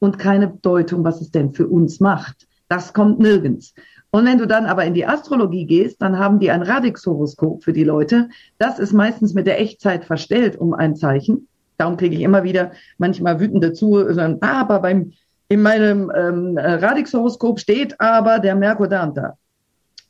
und 0.00 0.18
keine 0.18 0.48
Bedeutung, 0.48 1.04
was 1.04 1.20
es 1.20 1.30
denn 1.30 1.52
für 1.52 1.68
uns 1.68 2.00
macht. 2.00 2.46
Das 2.68 2.92
kommt 2.92 3.18
nirgends. 3.18 3.74
Und 4.10 4.26
wenn 4.26 4.38
du 4.38 4.46
dann 4.46 4.66
aber 4.66 4.84
in 4.84 4.94
die 4.94 5.06
Astrologie 5.06 5.66
gehst, 5.66 6.00
dann 6.00 6.18
haben 6.18 6.38
die 6.38 6.50
ein 6.50 6.62
Radix-Horoskop 6.62 7.64
für 7.64 7.72
die 7.72 7.82
Leute. 7.82 8.28
Das 8.58 8.78
ist 8.78 8.92
meistens 8.92 9.34
mit 9.34 9.46
der 9.46 9.60
Echtzeit 9.60 10.04
verstellt 10.04 10.56
um 10.56 10.72
ein 10.72 10.94
Zeichen. 10.94 11.48
Darum 11.78 11.96
kriege 11.96 12.14
ich 12.14 12.22
immer 12.22 12.44
wieder 12.44 12.70
manchmal 12.98 13.40
wütende 13.40 13.72
zu, 13.72 13.96
ah, 13.96 14.38
aber 14.40 14.78
beim, 14.78 15.12
in 15.48 15.62
meinem 15.62 16.12
ähm, 16.14 16.56
Radix-Horoskop 16.56 17.58
steht 17.58 18.00
aber 18.00 18.38
der 18.38 18.54
Merkur 18.54 18.86
da 18.86 19.02
und 19.02 19.16
da. 19.16 19.36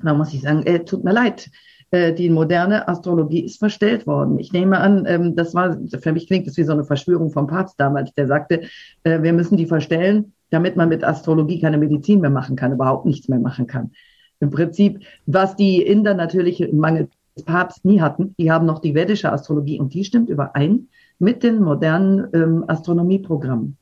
Da 0.02 0.12
muss 0.12 0.34
ich 0.34 0.42
sagen, 0.42 0.64
äh, 0.66 0.84
tut 0.84 1.02
mir 1.02 1.12
leid, 1.14 1.48
äh, 1.90 2.12
die 2.12 2.28
moderne 2.28 2.86
Astrologie 2.86 3.46
ist 3.46 3.58
verstellt 3.58 4.06
worden. 4.06 4.38
Ich 4.38 4.52
nehme 4.52 4.78
an, 4.80 5.06
ähm, 5.06 5.34
das 5.34 5.54
war, 5.54 5.78
für 5.98 6.12
mich 6.12 6.26
klingt 6.26 6.46
das 6.46 6.58
wie 6.58 6.64
so 6.64 6.72
eine 6.72 6.84
Verschwörung 6.84 7.30
vom 7.30 7.46
Papst 7.46 7.80
damals, 7.80 8.12
der 8.12 8.26
sagte, 8.26 8.62
äh, 9.04 9.22
wir 9.22 9.32
müssen 9.32 9.56
die 9.56 9.66
verstellen, 9.66 10.33
damit 10.54 10.76
man 10.76 10.88
mit 10.88 11.02
Astrologie 11.02 11.60
keine 11.60 11.78
Medizin 11.78 12.20
mehr 12.20 12.30
machen 12.30 12.54
kann, 12.54 12.72
überhaupt 12.72 13.06
nichts 13.06 13.28
mehr 13.28 13.40
machen 13.40 13.66
kann. 13.66 13.90
Im 14.38 14.50
Prinzip, 14.50 15.00
was 15.26 15.56
die 15.56 15.82
Inder 15.82 16.14
natürlich 16.14 16.60
im 16.60 16.78
Mangel 16.78 17.08
des 17.36 17.44
Papstes 17.44 17.84
nie 17.84 18.00
hatten, 18.00 18.34
die 18.38 18.52
haben 18.52 18.64
noch 18.64 18.80
die 18.80 18.94
vedische 18.94 19.32
Astrologie 19.32 19.80
und 19.80 19.92
die 19.94 20.04
stimmt 20.04 20.28
überein 20.28 20.88
mit 21.18 21.42
den 21.42 21.60
modernen 21.60 22.28
ähm, 22.32 22.64
Astronomieprogrammen. 22.68 23.76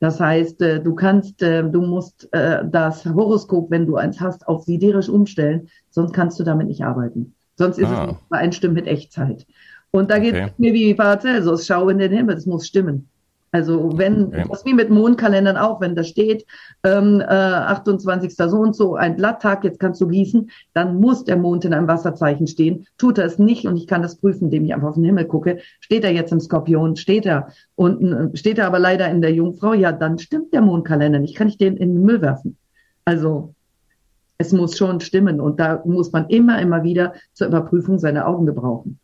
Das 0.00 0.20
heißt, 0.20 0.62
äh, 0.62 0.80
du 0.80 0.94
kannst, 0.94 1.42
äh, 1.42 1.68
du 1.68 1.82
musst 1.82 2.32
äh, 2.32 2.64
das 2.64 3.04
Horoskop, 3.04 3.70
wenn 3.70 3.86
du 3.86 3.96
eins 3.96 4.20
hast, 4.20 4.48
auf 4.48 4.64
siderisch 4.64 5.08
umstellen, 5.08 5.68
sonst 5.90 6.14
kannst 6.14 6.40
du 6.40 6.44
damit 6.44 6.68
nicht 6.68 6.82
arbeiten. 6.82 7.34
Sonst 7.56 7.78
ist 7.78 7.88
ah. 7.88 8.10
es 8.10 8.26
übereinstimmt 8.26 8.74
mit 8.74 8.86
Echtzeit. 8.86 9.46
Und 9.90 10.10
da 10.10 10.18
geht 10.18 10.34
es 10.34 10.42
okay. 10.42 10.52
mir 10.56 10.72
wie 10.72 10.94
Paracelsus, 10.94 11.66
schau 11.66 11.88
in 11.88 11.98
den 11.98 12.12
Himmel, 12.12 12.36
das 12.36 12.46
muss 12.46 12.66
stimmen. 12.66 13.08
Also 13.50 13.96
wenn, 13.96 14.26
okay. 14.26 14.44
das 14.48 14.64
wie 14.64 14.74
mit 14.74 14.90
Mondkalendern 14.90 15.56
auch, 15.56 15.80
wenn 15.80 15.94
da 15.94 16.04
steht, 16.04 16.44
ähm, 16.84 17.20
äh, 17.20 17.24
28. 17.24 18.34
so 18.36 18.58
und 18.58 18.76
so, 18.76 18.94
ein 18.94 19.16
Blatttag, 19.16 19.64
jetzt 19.64 19.80
kannst 19.80 20.00
du 20.00 20.08
gießen, 20.08 20.50
dann 20.74 21.00
muss 21.00 21.24
der 21.24 21.36
Mond 21.36 21.64
in 21.64 21.72
einem 21.72 21.88
Wasserzeichen 21.88 22.46
stehen. 22.46 22.86
Tut 22.98 23.18
er 23.18 23.24
es 23.24 23.38
nicht 23.38 23.66
und 23.66 23.76
ich 23.76 23.86
kann 23.86 24.02
das 24.02 24.16
prüfen, 24.16 24.44
indem 24.44 24.64
ich 24.64 24.74
einfach 24.74 24.88
auf 24.88 24.94
den 24.96 25.04
Himmel 25.04 25.24
gucke. 25.24 25.58
Steht 25.80 26.04
er 26.04 26.12
jetzt 26.12 26.32
im 26.32 26.40
Skorpion? 26.40 26.96
Steht 26.96 27.24
er? 27.24 27.48
Und 27.74 28.02
äh, 28.02 28.36
steht 28.36 28.58
er 28.58 28.66
aber 28.66 28.78
leider 28.78 29.10
in 29.10 29.22
der 29.22 29.32
Jungfrau? 29.32 29.72
Ja, 29.72 29.92
dann 29.92 30.18
stimmt 30.18 30.52
der 30.52 30.60
Mondkalender 30.60 31.18
nicht. 31.18 31.36
Kann 31.36 31.48
ich 31.48 31.56
den 31.56 31.76
in 31.76 31.94
den 31.94 32.04
Müll 32.04 32.20
werfen? 32.20 32.56
Also 33.04 33.54
es 34.36 34.52
muss 34.52 34.76
schon 34.76 35.00
stimmen 35.00 35.40
und 35.40 35.58
da 35.58 35.82
muss 35.84 36.12
man 36.12 36.28
immer, 36.28 36.60
immer 36.60 36.84
wieder 36.84 37.14
zur 37.32 37.48
Überprüfung 37.48 37.98
seine 37.98 38.26
Augen 38.26 38.46
gebrauchen. 38.46 38.98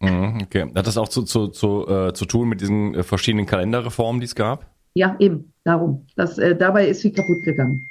Mhm, 0.00 0.40
okay. 0.42 0.70
Hat 0.74 0.86
das 0.86 0.98
auch 0.98 1.08
zu, 1.08 1.22
zu, 1.22 1.48
zu, 1.48 1.86
äh, 1.88 2.12
zu 2.12 2.26
tun 2.26 2.48
mit 2.48 2.60
diesen 2.60 2.94
äh, 2.94 3.02
verschiedenen 3.02 3.46
Kalenderreformen, 3.46 4.20
die 4.20 4.26
es 4.26 4.34
gab? 4.34 4.66
Ja, 4.94 5.16
eben, 5.18 5.52
darum. 5.64 6.06
Das, 6.16 6.38
äh, 6.38 6.56
dabei 6.56 6.88
ist 6.88 7.00
sie 7.00 7.12
kaputt 7.12 7.42
gegangen. 7.44 7.88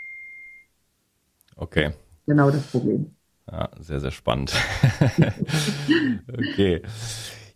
Okay. 1.55 1.91
Genau 2.25 2.49
das 2.49 2.63
Problem. 2.67 3.11
Ja, 3.51 3.69
sehr, 3.79 3.99
sehr 3.99 4.11
spannend. 4.11 4.53
okay. 6.27 6.81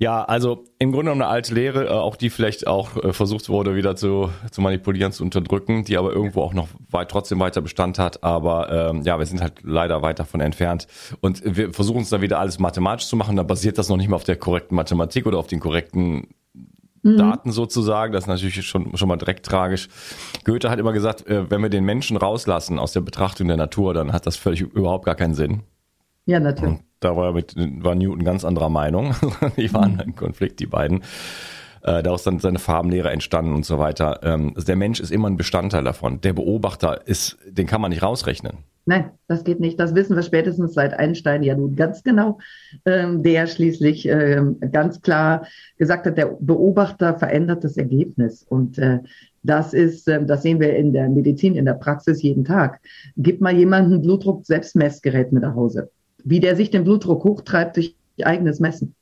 Ja, 0.01 0.23
also 0.23 0.63
im 0.79 0.93
Grunde 0.93 1.11
eine 1.11 1.27
alte 1.27 1.53
Lehre, 1.53 1.87
äh, 1.87 1.89
auch 1.89 2.15
die 2.15 2.29
vielleicht 2.29 2.67
auch 2.67 2.95
äh, 2.95 3.11
versucht 3.11 3.49
wurde, 3.49 3.75
wieder 3.75 3.97
zu, 3.97 4.29
zu 4.49 4.61
manipulieren, 4.61 5.11
zu 5.11 5.23
unterdrücken, 5.25 5.83
die 5.83 5.97
aber 5.97 6.13
irgendwo 6.13 6.41
auch 6.41 6.53
noch 6.53 6.69
weit, 6.89 7.11
trotzdem 7.11 7.41
weiter 7.41 7.59
Bestand 7.59 7.99
hat. 7.99 8.23
Aber 8.23 8.71
ähm, 8.71 9.01
ja, 9.01 9.19
wir 9.19 9.25
sind 9.25 9.41
halt 9.41 9.55
leider 9.61 10.01
weit 10.01 10.19
davon 10.19 10.39
entfernt. 10.39 10.87
Und 11.19 11.41
wir 11.43 11.73
versuchen 11.73 12.03
es 12.03 12.09
da 12.09 12.21
wieder 12.21 12.39
alles 12.39 12.59
mathematisch 12.59 13.07
zu 13.07 13.17
machen. 13.17 13.35
Da 13.35 13.43
basiert 13.43 13.77
das 13.77 13.89
noch 13.89 13.97
nicht 13.97 14.07
mal 14.07 14.15
auf 14.15 14.23
der 14.23 14.37
korrekten 14.37 14.73
Mathematik 14.73 15.25
oder 15.25 15.37
auf 15.37 15.47
den 15.47 15.59
korrekten 15.59 16.29
mhm. 17.03 17.17
Daten 17.17 17.51
sozusagen. 17.51 18.13
Das 18.13 18.23
ist 18.23 18.29
natürlich 18.29 18.65
schon, 18.65 18.95
schon 18.95 19.09
mal 19.09 19.17
direkt 19.17 19.45
tragisch. 19.45 19.89
Goethe 20.45 20.69
hat 20.69 20.79
immer 20.79 20.93
gesagt, 20.93 21.27
äh, 21.27 21.51
wenn 21.51 21.61
wir 21.61 21.69
den 21.69 21.83
Menschen 21.83 22.15
rauslassen 22.15 22.79
aus 22.79 22.93
der 22.93 23.01
Betrachtung 23.01 23.49
der 23.49 23.57
Natur, 23.57 23.93
dann 23.93 24.13
hat 24.13 24.25
das 24.25 24.37
völlig 24.37 24.61
überhaupt 24.61 25.03
gar 25.03 25.15
keinen 25.15 25.33
Sinn. 25.33 25.63
Ja, 26.25 26.39
natürlich. 26.39 26.75
Und 26.75 26.88
da 26.99 27.15
war, 27.15 27.33
mit, 27.33 27.55
war 27.55 27.95
Newton 27.95 28.23
ganz 28.23 28.45
anderer 28.45 28.69
Meinung. 28.69 29.15
die 29.57 29.73
waren 29.73 29.93
mhm. 29.93 29.99
im 30.01 30.15
Konflikt, 30.15 30.59
die 30.59 30.67
beiden. 30.67 31.01
Äh, 31.81 32.03
daraus 32.03 32.23
dann 32.23 32.39
seine 32.39 32.59
Farbenlehre 32.59 33.09
entstanden 33.09 33.53
und 33.53 33.65
so 33.65 33.79
weiter. 33.79 34.19
Ähm, 34.23 34.51
also 34.53 34.65
der 34.65 34.75
Mensch 34.75 34.99
ist 34.99 35.11
immer 35.11 35.29
ein 35.29 35.37
Bestandteil 35.37 35.83
davon. 35.83 36.19
Der 36.21 36.33
Beobachter 36.33 37.07
ist, 37.07 37.37
den 37.47 37.67
kann 37.67 37.79
man 37.79 37.91
nicht 37.91 38.03
rausrechnen. 38.03 38.57
Nein, 38.85 39.11
das 39.27 39.43
geht 39.45 39.61
nicht. 39.61 39.79
Das 39.79 39.95
wissen 39.95 40.15
wir 40.15 40.23
spätestens 40.23 40.73
seit 40.73 40.93
Einstein 40.93 41.43
ja 41.43 41.55
nun 41.55 41.75
ganz 41.75 42.03
genau, 42.03 42.39
ähm, 42.85 43.23
der 43.23 43.47
schließlich 43.47 44.07
ähm, 44.07 44.57
ganz 44.71 45.01
klar 45.01 45.47
gesagt 45.77 46.05
hat, 46.05 46.17
der 46.17 46.35
Beobachter 46.39 47.17
verändert 47.17 47.63
das 47.63 47.77
Ergebnis. 47.77 48.43
Und 48.43 48.77
äh, 48.77 48.99
das 49.43 49.73
ist, 49.73 50.07
äh, 50.09 50.25
das 50.25 50.41
sehen 50.41 50.59
wir 50.59 50.75
in 50.75 50.91
der 50.91 51.07
Medizin, 51.07 51.55
in 51.55 51.65
der 51.65 51.75
Praxis 51.75 52.21
jeden 52.21 52.43
Tag. 52.43 52.81
Gib 53.15 53.39
mal 53.39 53.55
jemanden 53.55 54.01
Blutdruck-Selbstmessgerät 54.01 55.31
mit 55.31 55.43
nach 55.43 55.55
Hause 55.55 55.91
wie 56.23 56.39
der 56.39 56.55
sich 56.55 56.69
den 56.69 56.83
Blutdruck 56.83 57.23
hochtreibt 57.23 57.75
durch 57.77 57.95
eigenes 58.23 58.59
Messen. 58.59 58.95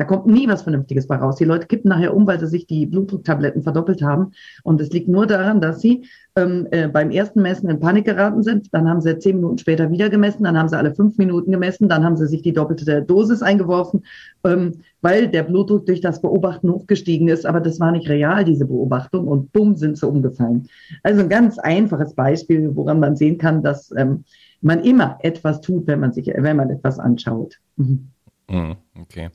Da 0.00 0.06
kommt 0.06 0.24
nie 0.24 0.48
was 0.48 0.62
Vernünftiges 0.62 1.06
bei 1.06 1.16
raus. 1.16 1.36
Die 1.36 1.44
Leute 1.44 1.66
kippen 1.66 1.90
nachher 1.90 2.16
um, 2.16 2.26
weil 2.26 2.40
sie 2.40 2.46
sich 2.46 2.66
die 2.66 2.86
Blutdrucktabletten 2.86 3.62
verdoppelt 3.62 4.00
haben. 4.00 4.32
Und 4.62 4.80
es 4.80 4.88
liegt 4.88 5.08
nur 5.08 5.26
daran, 5.26 5.60
dass 5.60 5.82
sie 5.82 6.06
ähm, 6.36 6.66
äh, 6.70 6.88
beim 6.88 7.10
ersten 7.10 7.42
Messen 7.42 7.68
in 7.68 7.80
Panik 7.80 8.06
geraten 8.06 8.42
sind. 8.42 8.72
Dann 8.72 8.88
haben 8.88 9.02
sie 9.02 9.18
zehn 9.18 9.36
Minuten 9.36 9.58
später 9.58 9.90
wieder 9.90 10.08
gemessen. 10.08 10.44
Dann 10.44 10.56
haben 10.56 10.70
sie 10.70 10.78
alle 10.78 10.94
fünf 10.94 11.18
Minuten 11.18 11.50
gemessen. 11.50 11.90
Dann 11.90 12.02
haben 12.02 12.16
sie 12.16 12.26
sich 12.28 12.40
die 12.40 12.54
doppelte 12.54 13.02
Dosis 13.02 13.42
eingeworfen, 13.42 14.02
ähm, 14.42 14.76
weil 15.02 15.28
der 15.28 15.42
Blutdruck 15.42 15.84
durch 15.84 16.00
das 16.00 16.22
Beobachten 16.22 16.70
hochgestiegen 16.70 17.28
ist. 17.28 17.44
Aber 17.44 17.60
das 17.60 17.78
war 17.78 17.92
nicht 17.92 18.08
real, 18.08 18.42
diese 18.46 18.64
Beobachtung. 18.64 19.28
Und 19.28 19.52
bumm, 19.52 19.76
sind 19.76 19.98
sie 19.98 20.08
umgefallen. 20.08 20.66
Also 21.02 21.20
ein 21.20 21.28
ganz 21.28 21.58
einfaches 21.58 22.14
Beispiel, 22.14 22.74
woran 22.74 23.00
man 23.00 23.16
sehen 23.16 23.36
kann, 23.36 23.62
dass 23.62 23.92
ähm, 23.98 24.24
man 24.60 24.84
immer 24.84 25.18
etwas 25.22 25.60
tut, 25.60 25.86
wenn 25.86 26.00
man 26.00 26.12
sich, 26.12 26.26
wenn 26.26 26.56
man 26.56 26.70
etwas 26.70 26.98
anschaut. 26.98 27.60
Mhm. 27.76 28.10
mhm 28.48 28.76
okay. 29.00 29.30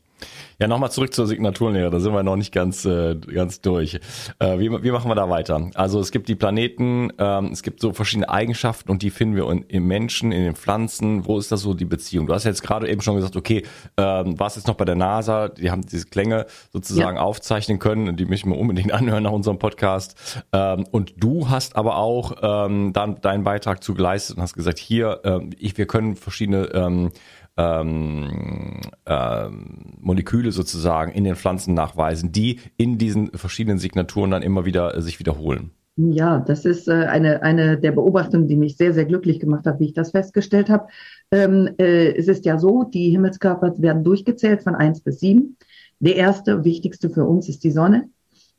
Ja, 0.58 0.68
nochmal 0.68 0.90
zurück 0.90 1.14
zur 1.14 1.28
Signaturenlehre, 1.28 1.90
da 1.90 2.00
sind 2.00 2.14
wir 2.14 2.24
noch 2.24 2.38
nicht 2.38 2.54
ganz, 2.54 2.86
äh, 2.86 3.16
ganz 3.16 3.60
durch. 3.60 4.00
Äh, 4.40 4.58
wie, 4.58 4.72
wie 4.84 4.92
machen 4.92 5.12
wir 5.12 5.16
da 5.16 5.30
weiter? 5.30 5.70
Also 5.74 6.00
es 6.00 6.12
gibt 6.12 6.30
die 6.30 6.36
Planeten, 6.36 7.12
ähm, 7.18 7.50
es 7.52 7.62
gibt 7.62 7.82
so 7.82 7.92
verschiedene 7.92 8.30
Eigenschaften 8.30 8.90
und 8.90 9.02
die 9.02 9.10
finden 9.10 9.36
wir 9.36 9.50
in, 9.50 9.64
im 9.64 9.86
Menschen, 9.86 10.32
in 10.32 10.44
den 10.44 10.56
Pflanzen. 10.56 11.26
Wo 11.26 11.38
ist 11.38 11.52
da 11.52 11.58
so 11.58 11.74
die 11.74 11.84
Beziehung? 11.84 12.28
Du 12.28 12.34
hast 12.34 12.46
jetzt 12.46 12.64
gerade 12.64 12.90
eben 12.90 13.02
schon 13.02 13.16
gesagt, 13.16 13.36
okay, 13.36 13.64
ähm, 13.98 14.40
was 14.40 14.56
ist 14.56 14.68
noch 14.68 14.76
bei 14.76 14.86
der 14.86 14.96
NASA? 14.96 15.50
Die 15.50 15.72
haben 15.72 15.86
diese 15.86 16.06
Klänge 16.06 16.46
sozusagen 16.72 17.18
ja. 17.18 17.24
aufzeichnen 17.24 17.80
können, 17.80 18.16
die 18.16 18.26
möchten 18.26 18.50
wir 18.50 18.58
unbedingt 18.58 18.92
anhören 18.94 19.24
nach 19.24 19.32
unserem 19.32 19.60
Podcast. 19.60 20.44
Ähm, 20.54 20.86
und 20.90 21.16
du 21.18 21.50
hast 21.50 21.76
aber 21.76 21.98
auch 21.98 22.34
ähm, 22.42 22.94
dann 22.94 23.20
deinen 23.20 23.44
Beitrag 23.44 23.84
zu 23.84 23.94
geleistet 23.94 24.38
und 24.38 24.44
hast 24.44 24.54
gesagt, 24.54 24.80
hier, 24.80 25.20
ähm, 25.26 25.50
ich, 25.60 25.78
wir 25.78 25.86
können 25.86 26.16
verschiedene 26.16 26.70
ähm, 26.74 27.12
ähm, 27.58 28.82
ähm, 29.06 29.94
Moleküle 30.00 30.52
sozusagen 30.52 31.12
in 31.12 31.24
den 31.24 31.36
Pflanzen 31.36 31.74
nachweisen, 31.74 32.32
die 32.32 32.60
in 32.78 32.98
diesen 32.98 33.32
verschiedenen 33.32 33.78
Signaturen 33.78 34.32
dann 34.32 34.44
immer 34.44 34.66
wieder 34.66 34.96
äh, 34.96 35.02
sich 35.02 35.20
wiederholen. 35.20 35.72
Ja, 35.98 36.40
das 36.40 36.66
ist 36.66 36.90
äh, 36.90 36.92
eine, 36.92 37.42
eine 37.42 37.78
der 37.80 37.94
Beobachtungen, 37.94 38.50
die 38.50 38.58
mich 38.58 38.76
sehr, 38.76 38.94
sehr 38.94 39.06
glücklich 39.06 39.40
gemacht 39.40 39.66
hat, 39.66 39.80
wie 39.80 39.86
ich 39.86 39.94
das 39.94 40.12
festgestellt 40.12 40.70
habe. 40.70 40.88
Ähm, 41.32 41.70
äh, 41.78 42.14
es 42.16 42.28
ist 42.28 42.44
ja 42.44 42.60
so, 42.60 42.84
die 42.84 43.12
Himmelskörper 43.12 43.74
werden 43.78 44.04
durchgezählt 44.04 44.62
von 44.62 44.76
eins 44.76 45.00
bis 45.00 45.22
sieben. 45.22 45.58
Der 46.00 46.18
erste, 46.18 46.66
wichtigste 46.66 47.10
für 47.10 47.24
uns 47.24 47.48
ist 47.48 47.64
die 47.64 47.72
Sonne. 47.72 48.10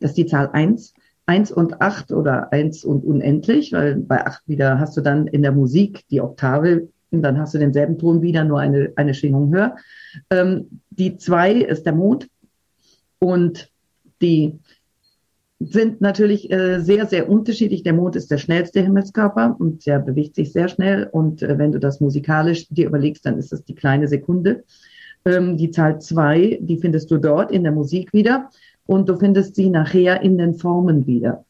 Das 0.01 0.13
ist 0.13 0.19
die 0.19 0.27
Zahl 0.27 0.49
eins. 0.53 0.95
Eins 1.27 1.51
und 1.53 1.83
acht 1.83 2.11
oder 2.13 2.53
eins 2.53 2.85
und 2.85 3.05
unendlich, 3.05 3.73
weil 3.73 3.97
bei 3.97 4.25
acht 4.25 4.43
wieder 4.47 4.79
hast 4.79 4.97
du 4.97 5.03
dann 5.03 5.27
in 5.27 5.43
der 5.43 5.53
Musik 5.53 6.07
die 6.09 6.23
Oktave 6.23 6.89
und 7.17 7.23
dann 7.23 7.39
hast 7.39 7.55
du 7.55 7.59
denselben 7.59 7.99
Ton 7.99 8.23
wieder, 8.23 8.45
nur 8.45 8.61
eine, 8.61 8.93
eine 8.97 9.15
Schwingung 9.15 9.53
höher. 9.53 9.77
Ähm, 10.31 10.81
die 10.91 11.17
zwei 11.17 11.53
ist 11.53 11.85
der 11.85 11.95
Mond 11.95 12.29
und 13.19 13.71
die 14.23 14.59
sind 15.59 16.01
natürlich 16.01 16.51
äh, 16.51 16.81
sehr, 16.81 17.07
sehr 17.07 17.29
unterschiedlich. 17.31 17.83
Der 17.83 17.95
Mond 17.95 18.15
ist 18.15 18.31
der 18.31 18.39
schnellste 18.39 18.81
Himmelskörper 18.81 19.57
und 19.59 19.87
der 19.87 20.01
bewegt 20.01 20.35
sich 20.35 20.53
sehr 20.53 20.69
schnell. 20.69 21.09
Und 21.11 21.43
äh, 21.43 21.57
wenn 21.59 21.73
du 21.73 21.79
das 21.79 22.01
musikalisch 22.01 22.69
dir 22.69 22.87
überlegst, 22.87 23.25
dann 23.25 23.39
ist 23.39 23.53
das 23.53 23.65
die 23.65 23.75
kleine 23.75 24.07
Sekunde. 24.07 24.65
Ähm, 25.25 25.57
die 25.57 25.71
Zahl 25.71 26.01
zwei, 26.01 26.59
die 26.61 26.77
findest 26.79 27.11
du 27.11 27.17
dort 27.17 27.51
in 27.51 27.63
der 27.63 27.73
Musik 27.73 28.13
wieder 28.13 28.51
und 28.87 29.09
du 29.09 29.17
findest 29.17 29.55
sie 29.55 29.71
nachher 29.71 30.21
in 30.21 30.37
den 30.37 30.55
Formen 30.55 31.07
wieder. 31.07 31.45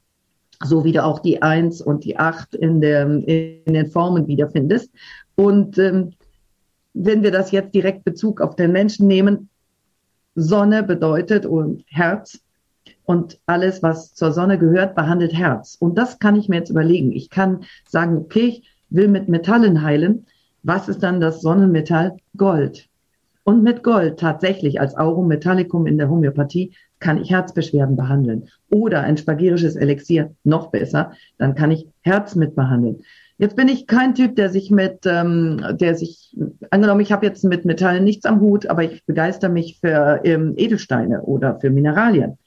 So 0.65 0.85
wie 0.85 0.93
du 0.93 1.05
auch 1.05 1.19
die 1.19 1.43
eins 1.43 1.83
und 1.83 2.05
die 2.05 2.17
acht 2.17 2.55
in, 2.55 2.81
der, 2.81 3.07
in 3.07 3.73
den 3.75 3.87
Formen 3.87 4.27
wiederfindest. 4.27 4.91
Und 5.37 5.79
ähm, 5.79 6.13
wenn 6.95 7.23
wir 7.23 7.31
das 7.31 7.51
jetzt 7.53 7.75
direkt 7.75 8.05
Bezug 8.05 8.41
auf 8.41 8.57
den 8.57 8.73
Menschen 8.73 9.07
nehmen, 9.07 9.49
Sonne 10.35 10.83
bedeutet 10.83 11.47
und 11.47 11.85
Herz 11.89 12.41
und 13.05 13.39
alles, 13.47 13.83
was 13.83 14.15
zur 14.15 14.33
Sonne 14.33 14.59
gehört, 14.59 14.95
behandelt 14.95 15.33
Herz. 15.33 15.77
Und 15.79 15.97
das 15.97 16.19
kann 16.19 16.37
ich 16.37 16.49
mir 16.49 16.57
jetzt 16.57 16.71
überlegen. 16.71 17.13
Ich 17.13 17.31
kann 17.31 17.65
sagen, 17.89 18.17
okay, 18.17 18.49
ich 18.49 18.63
will 18.91 19.09
mit 19.09 19.29
Metallen 19.29 19.83
heilen. 19.83 20.27
Was 20.63 20.89
ist 20.89 21.03
dann 21.03 21.21
das 21.21 21.41
Sonnenmetall? 21.41 22.17
Gold. 22.37 22.89
Und 23.45 23.63
mit 23.63 23.85
Gold 23.85 24.19
tatsächlich 24.19 24.81
als 24.81 24.97
Aurum 24.97 25.29
Metallicum 25.29 25.87
in 25.87 25.99
der 25.99 26.11
Homöopathie 26.11 26.73
kann 26.99 27.21
ich 27.21 27.31
Herzbeschwerden 27.31 27.97
behandeln. 27.97 28.49
Oder 28.71 29.03
ein 29.03 29.17
spagirisches 29.17 29.77
Elixier, 29.77 30.35
noch 30.45 30.71
besser, 30.71 31.13
dann 31.39 31.55
kann 31.55 31.71
ich 31.71 31.87
Herz 32.01 32.35
mit 32.35 32.57
behandeln. 32.57 33.03
Jetzt 33.39 33.57
bin 33.57 33.69
ich 33.69 33.87
kein 33.87 34.15
Typ, 34.15 34.35
der 34.37 34.49
sich 34.49 34.71
mit, 34.71 35.01
ähm, 35.05 35.63
der 35.73 35.95
sich, 35.95 36.35
angenommen, 36.71 37.03
ich 37.03 37.13
habe 37.13 37.27
jetzt 37.27 37.45
mit 37.45 37.67
Metallen 37.67 38.05
nichts 38.05 38.25
am 38.25 38.41
Hut, 38.41 38.67
aber 38.67 38.83
ich 38.85 39.05
begeister 39.05 39.51
mich 39.51 39.79
für 39.79 40.21
ähm, 40.25 40.55
Edelsteine 40.57 41.23
oder 41.23 41.61
für 41.61 41.71
Mineralien. 41.71 42.39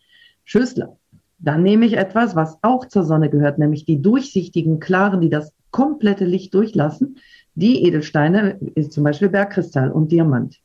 Schüssler. 0.46 0.98
Dann 1.38 1.62
nehme 1.62 1.86
ich 1.86 1.96
etwas, 1.96 2.36
was 2.36 2.58
auch 2.64 2.88
zur 2.88 3.04
Sonne 3.04 3.30
gehört, 3.30 3.60
nämlich 3.60 3.86
die 3.86 4.02
durchsichtigen, 4.02 4.80
klaren, 4.80 5.22
die 5.22 5.30
das 5.30 5.54
komplette 5.70 6.26
Licht 6.26 6.56
durchlassen. 6.56 7.18
Die 7.54 7.86
Edelsteine 7.86 8.58
ist 8.74 8.92
zum 8.92 9.04
Beispiel 9.04 9.30
Bergkristall 9.30 9.92
und 9.92 10.12
Diamant. 10.12 10.60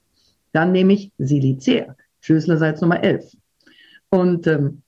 Dann 0.52 0.72
nehme 0.72 0.94
ich 0.94 1.12
Silicer, 1.18 1.96
Schüsslersalz 2.20 2.80
Nummer 2.80 3.02
11. 3.02 3.36
Und 4.08 4.46
ähm, 4.46 4.82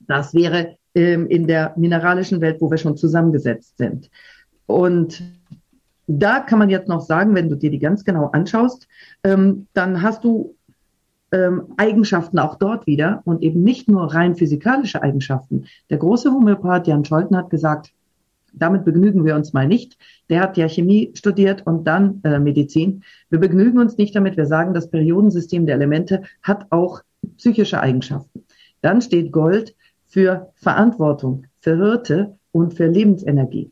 das 0.00 0.32
wäre 0.32 0.76
ähm, 0.94 1.26
in 1.26 1.46
der 1.46 1.74
mineralischen 1.76 2.40
Welt, 2.40 2.60
wo 2.60 2.70
wir 2.70 2.78
schon 2.78 2.96
zusammengesetzt 2.96 3.76
sind. 3.76 4.08
Und 4.66 5.22
da 6.06 6.40
kann 6.40 6.58
man 6.58 6.70
jetzt 6.70 6.88
noch 6.88 7.00
sagen, 7.00 7.34
wenn 7.34 7.48
du 7.48 7.56
dir 7.56 7.70
die 7.70 7.78
ganz 7.78 8.04
genau 8.04 8.26
anschaust, 8.26 8.86
ähm, 9.24 9.66
dann 9.74 10.02
hast 10.02 10.24
du 10.24 10.54
ähm, 11.32 11.64
Eigenschaften 11.76 12.38
auch 12.38 12.56
dort 12.56 12.86
wieder 12.86 13.22
und 13.24 13.42
eben 13.42 13.62
nicht 13.62 13.88
nur 13.88 14.14
rein 14.14 14.36
physikalische 14.36 15.02
Eigenschaften. 15.02 15.66
Der 15.90 15.98
große 15.98 16.30
Homöopath 16.30 16.86
Jan 16.86 17.04
Scholten 17.04 17.36
hat 17.36 17.50
gesagt, 17.50 17.92
damit 18.52 18.84
begnügen 18.84 19.24
wir 19.24 19.34
uns 19.34 19.52
mal 19.52 19.66
nicht. 19.66 19.98
Der 20.30 20.40
hat 20.40 20.56
ja 20.56 20.68
Chemie 20.68 21.10
studiert 21.14 21.66
und 21.66 21.84
dann 21.84 22.20
äh, 22.24 22.38
Medizin. 22.38 23.02
Wir 23.28 23.38
begnügen 23.38 23.78
uns 23.78 23.98
nicht 23.98 24.16
damit. 24.16 24.36
Wir 24.36 24.46
sagen, 24.46 24.72
das 24.72 24.88
Periodensystem 24.88 25.66
der 25.66 25.74
Elemente 25.74 26.22
hat 26.42 26.66
auch 26.70 27.02
psychische 27.36 27.80
Eigenschaften. 27.80 28.44
Dann 28.80 29.02
steht 29.02 29.32
Gold 29.32 29.74
für 30.06 30.52
Verantwortung, 30.54 31.44
für 31.60 31.76
Hirte 31.76 32.36
und 32.52 32.74
für 32.74 32.86
Lebensenergie. 32.86 33.70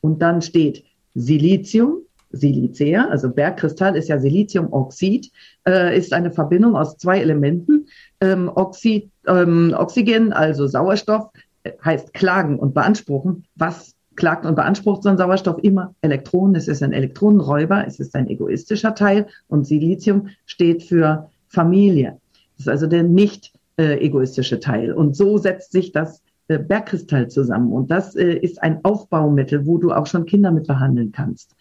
Und 0.00 0.22
dann 0.22 0.42
steht 0.42 0.84
Silizium, 1.14 2.02
Silicea, 2.30 3.06
also 3.08 3.30
Bergkristall 3.30 3.96
ist 3.96 4.08
ja 4.08 4.20
Siliziumoxid, 4.20 5.30
äh, 5.66 5.96
ist 5.96 6.12
eine 6.12 6.30
Verbindung 6.30 6.76
aus 6.76 6.96
zwei 6.98 7.20
Elementen. 7.20 7.86
Ähm, 8.20 8.50
Oxid, 8.54 9.10
ähm, 9.26 9.74
Oxygen, 9.76 10.32
also 10.32 10.66
Sauerstoff, 10.66 11.30
äh, 11.62 11.72
heißt 11.84 12.12
klagen 12.12 12.58
und 12.58 12.74
beanspruchen. 12.74 13.44
Was 13.56 13.94
klagt 14.18 14.44
und 14.44 14.56
beansprucht 14.56 15.04
so 15.04 15.08
ein 15.08 15.16
Sauerstoff 15.16 15.58
immer 15.62 15.94
Elektronen. 16.02 16.56
Es 16.56 16.66
ist 16.68 16.82
ein 16.82 16.92
Elektronenräuber, 16.92 17.86
es 17.86 18.00
ist 18.00 18.16
ein 18.16 18.28
egoistischer 18.28 18.94
Teil 18.94 19.28
und 19.46 19.64
Silizium 19.64 20.30
steht 20.44 20.82
für 20.82 21.30
Familie. 21.48 22.18
Das 22.56 22.66
ist 22.66 22.68
also 22.68 22.86
der 22.88 23.04
nicht 23.04 23.52
äh, 23.78 24.04
egoistische 24.04 24.58
Teil. 24.58 24.92
Und 24.92 25.16
so 25.16 25.38
setzt 25.38 25.70
sich 25.70 25.92
das 25.92 26.20
Bergkristall 26.56 27.28
zusammen. 27.28 27.72
Und 27.72 27.90
das 27.90 28.16
äh, 28.16 28.32
ist 28.32 28.62
ein 28.62 28.82
Aufbaumittel, 28.84 29.66
wo 29.66 29.76
du 29.76 29.92
auch 29.92 30.06
schon 30.06 30.24
Kinder 30.24 30.50
mit 30.50 30.66
behandeln 30.66 31.12
kannst. 31.12 31.54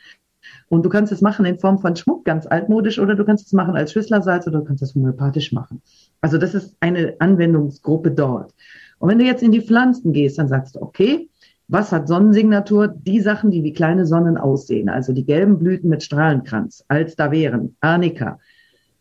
Und 0.69 0.85
du 0.85 0.89
kannst 0.89 1.11
es 1.11 1.21
machen 1.21 1.45
in 1.45 1.59
Form 1.59 1.79
von 1.79 1.95
Schmuck, 1.95 2.23
ganz 2.23 2.47
altmodisch, 2.47 2.99
oder 2.99 3.15
du 3.15 3.25
kannst 3.25 3.47
es 3.47 3.53
machen 3.53 3.75
als 3.75 3.91
Schüsslersalz 3.91 4.47
oder 4.47 4.59
du 4.59 4.65
kannst 4.65 4.83
es 4.83 4.95
homöopathisch 4.95 5.51
machen. 5.51 5.81
Also 6.21 6.37
das 6.37 6.53
ist 6.53 6.77
eine 6.79 7.15
Anwendungsgruppe 7.19 8.11
dort. 8.11 8.53
Und 8.99 9.09
wenn 9.09 9.19
du 9.19 9.25
jetzt 9.25 9.43
in 9.43 9.51
die 9.51 9.61
Pflanzen 9.61 10.13
gehst, 10.13 10.37
dann 10.37 10.47
sagst 10.47 10.75
du, 10.75 10.81
okay, 10.81 11.29
was 11.67 11.91
hat 11.91 12.07
Sonnensignatur? 12.07 12.87
Die 12.87 13.19
Sachen, 13.19 13.51
die 13.51 13.63
wie 13.63 13.73
kleine 13.73 14.05
Sonnen 14.05 14.37
aussehen, 14.37 14.87
also 14.87 15.11
die 15.11 15.25
gelben 15.25 15.59
Blüten 15.59 15.89
mit 15.89 16.01
Strahlenkranz, 16.01 16.85
als 16.87 17.15
da 17.15 17.31
wären 17.31 17.75
Arnika, 17.81 18.39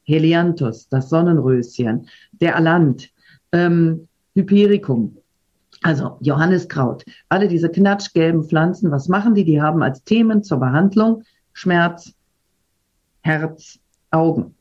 Helianthus, 0.02 0.88
das 0.88 1.08
Sonnenröschen, 1.08 2.08
der 2.32 2.56
Alant, 2.56 3.10
ähm, 3.52 4.08
Hypericum, 4.34 5.16
also 5.82 6.16
Johanniskraut, 6.20 7.04
alle 7.28 7.48
diese 7.48 7.68
knatschgelben 7.68 8.44
Pflanzen, 8.44 8.90
was 8.90 9.08
machen 9.08 9.34
die? 9.34 9.44
Die 9.44 9.60
haben 9.60 9.82
als 9.82 10.02
Themen 10.04 10.42
zur 10.42 10.58
Behandlung 10.58 11.22
Schmerz, 11.52 12.12
Herz, 13.22 13.78
Augen. 14.10 14.54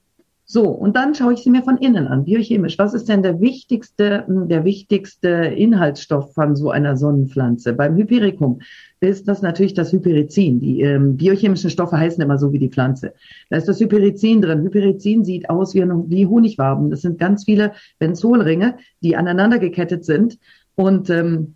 So, 0.48 0.70
und 0.70 0.96
dann 0.96 1.16
schaue 1.16 1.34
ich 1.34 1.40
sie 1.40 1.50
mir 1.50 1.64
von 1.64 1.78
innen 1.78 2.08
an, 2.08 2.26
biochemisch. 2.26 2.78
Was 2.78 2.94
ist 2.94 3.10
denn 3.10 3.24
der 3.24 3.42
wichtigste, 3.42 4.26
der 4.28 4.64
wichtigste 4.64 5.28
Inhaltsstoff 5.28 6.36
von 6.36 6.56
so 6.56 6.70
einer 6.70 6.96
Sonnenpflanze? 6.98 7.74
Beim 7.74 7.96
Hypericum 7.96 8.62
ist 9.00 9.28
das 9.28 9.42
natürlich 9.42 9.74
das 9.74 9.92
Hyperizin. 9.92 10.60
Die 10.60 10.82
ähm, 10.82 11.18
biochemischen 11.18 11.72
Stoffe 11.72 11.98
heißen 11.98 12.22
immer 12.22 12.38
so 12.38 12.54
wie 12.54 12.60
die 12.60 12.70
Pflanze. 12.70 13.14
Da 13.50 13.58
ist 13.58 13.68
das 13.68 13.80
Hyperizin 13.80 14.42
drin. 14.42 14.62
Hyperizin 14.62 15.26
sieht 15.26 15.50
aus 15.50 15.74
wie, 15.74 15.82
wie 15.82 16.28
Honigwaben. 16.28 16.92
Das 16.92 17.02
sind 17.02 17.18
ganz 17.18 17.46
viele 17.46 17.74
Benzolringe, 17.98 18.76
die 19.02 19.16
aneinander 19.16 19.58
gekettet 19.58 20.06
sind. 20.06 20.38
Und 20.76 21.10
ähm, 21.10 21.54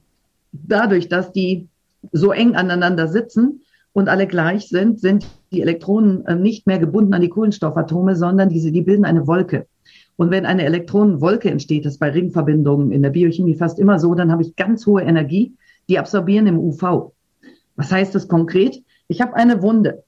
dadurch, 0.51 1.09
dass 1.09 1.31
die 1.31 1.67
so 2.11 2.31
eng 2.31 2.55
aneinander 2.55 3.07
sitzen, 3.07 3.61
und 3.93 4.07
alle 4.09 4.27
gleich 4.27 4.69
sind, 4.69 4.99
sind 4.99 5.27
die 5.51 5.61
Elektronen 5.61 6.25
äh, 6.25 6.35
nicht 6.35 6.67
mehr 6.67 6.79
gebunden 6.79 7.13
an 7.13 7.21
die 7.21 7.29
Kohlenstoffatome, 7.29 8.15
sondern 8.15 8.49
diese, 8.49 8.71
die 8.71 8.81
bilden 8.81 9.05
eine 9.05 9.27
Wolke. 9.27 9.67
Und 10.15 10.31
wenn 10.31 10.45
eine 10.45 10.65
Elektronenwolke 10.65 11.49
entsteht, 11.49 11.85
das 11.85 11.93
ist 11.93 11.99
bei 11.99 12.11
Ringverbindungen 12.11 12.91
in 12.91 13.01
der 13.01 13.09
Biochemie 13.09 13.55
fast 13.55 13.79
immer 13.79 13.99
so, 13.99 14.13
dann 14.15 14.31
habe 14.31 14.43
ich 14.43 14.55
ganz 14.55 14.85
hohe 14.85 15.01
Energie, 15.01 15.53
die 15.87 15.97
absorbieren 15.97 16.47
im 16.47 16.59
UV. 16.59 17.13
Was 17.75 17.91
heißt 17.91 18.13
das 18.13 18.27
konkret? 18.27 18.83
Ich 19.07 19.21
habe 19.21 19.35
eine 19.35 19.61
Wunde 19.61 20.03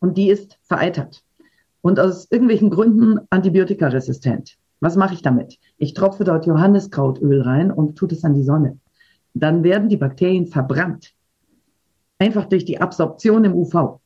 und 0.00 0.16
die 0.16 0.30
ist 0.30 0.58
vereitert 0.62 1.22
und 1.82 2.00
aus 2.00 2.26
irgendwelchen 2.30 2.70
Gründen 2.70 3.20
antibiotikaresistent. 3.28 4.56
Was 4.80 4.96
mache 4.96 5.14
ich 5.14 5.22
damit? 5.22 5.58
Ich 5.76 5.94
tropfe 5.94 6.24
dort 6.24 6.46
Johanniskrautöl 6.46 7.42
rein 7.42 7.70
und 7.70 7.96
tut 7.96 8.12
es 8.12 8.24
an 8.24 8.34
die 8.34 8.42
Sonne. 8.42 8.78
Dann 9.34 9.62
werden 9.62 9.88
die 9.88 9.98
Bakterien 9.98 10.46
verbrannt. 10.46 11.12
Einfach 12.18 12.46
durch 12.46 12.64
die 12.64 12.80
Absorption 12.80 13.44
im 13.44 13.54
UV. 13.54 14.00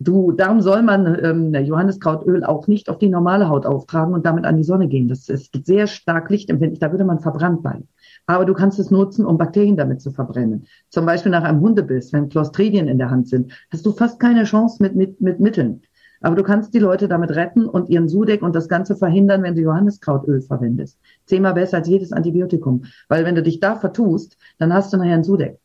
Du, 0.00 0.32
darum 0.32 0.60
soll 0.60 0.82
man 0.82 1.06
ähm, 1.24 1.54
Johanniskrautöl 1.54 2.42
auch 2.42 2.66
nicht 2.66 2.88
auf 2.88 2.98
die 2.98 3.08
normale 3.08 3.48
Haut 3.48 3.66
auftragen 3.66 4.14
und 4.14 4.26
damit 4.26 4.44
an 4.44 4.56
die 4.56 4.64
Sonne 4.64 4.88
gehen. 4.88 5.08
Das 5.08 5.28
ist 5.28 5.64
sehr 5.64 5.86
stark 5.86 6.28
lichtempfindlich, 6.28 6.80
da 6.80 6.90
würde 6.90 7.04
man 7.04 7.20
verbrannt 7.20 7.62
bei. 7.62 7.80
Aber 8.26 8.44
du 8.44 8.54
kannst 8.54 8.80
es 8.80 8.90
nutzen, 8.90 9.24
um 9.24 9.38
Bakterien 9.38 9.76
damit 9.76 10.00
zu 10.00 10.10
verbrennen. 10.10 10.66
Zum 10.88 11.06
Beispiel 11.06 11.30
nach 11.30 11.44
einem 11.44 11.60
Hundebiss, 11.60 12.12
wenn 12.12 12.28
Clostridien 12.28 12.88
in 12.88 12.98
der 12.98 13.10
Hand 13.10 13.28
sind, 13.28 13.52
hast 13.70 13.86
du 13.86 13.92
fast 13.92 14.18
keine 14.18 14.44
Chance 14.44 14.82
mit, 14.82 14.96
mit, 14.96 15.20
mit 15.20 15.38
Mitteln. 15.38 15.82
Aber 16.22 16.36
du 16.36 16.42
kannst 16.42 16.72
die 16.72 16.78
Leute 16.78 17.08
damit 17.08 17.32
retten 17.32 17.66
und 17.66 17.90
ihren 17.90 18.08
Sudeck 18.08 18.42
und 18.42 18.54
das 18.54 18.68
Ganze 18.68 18.96
verhindern, 18.96 19.42
wenn 19.42 19.54
du 19.54 19.62
Johanniskrautöl 19.62 20.40
verwendest. 20.40 20.98
Zehnmal 21.26 21.54
besser 21.54 21.78
als 21.78 21.88
jedes 21.88 22.12
Antibiotikum. 22.12 22.84
Weil 23.08 23.24
wenn 23.24 23.34
du 23.34 23.42
dich 23.42 23.60
da 23.60 23.76
vertust, 23.76 24.36
dann 24.58 24.72
hast 24.72 24.92
du 24.92 24.96
nachher 24.96 25.14
ein 25.14 25.24
Sudeck. 25.24 25.58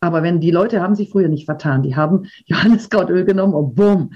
Aber 0.00 0.22
wenn 0.22 0.40
die 0.40 0.50
Leute 0.50 0.80
haben 0.80 0.96
sich 0.96 1.10
früher 1.10 1.28
nicht 1.28 1.44
vertan, 1.44 1.82
die 1.82 1.94
haben 1.94 2.24
Johanniskrautöl 2.46 3.24
genommen 3.24 3.54
und 3.54 3.74
bumm, 3.74 4.12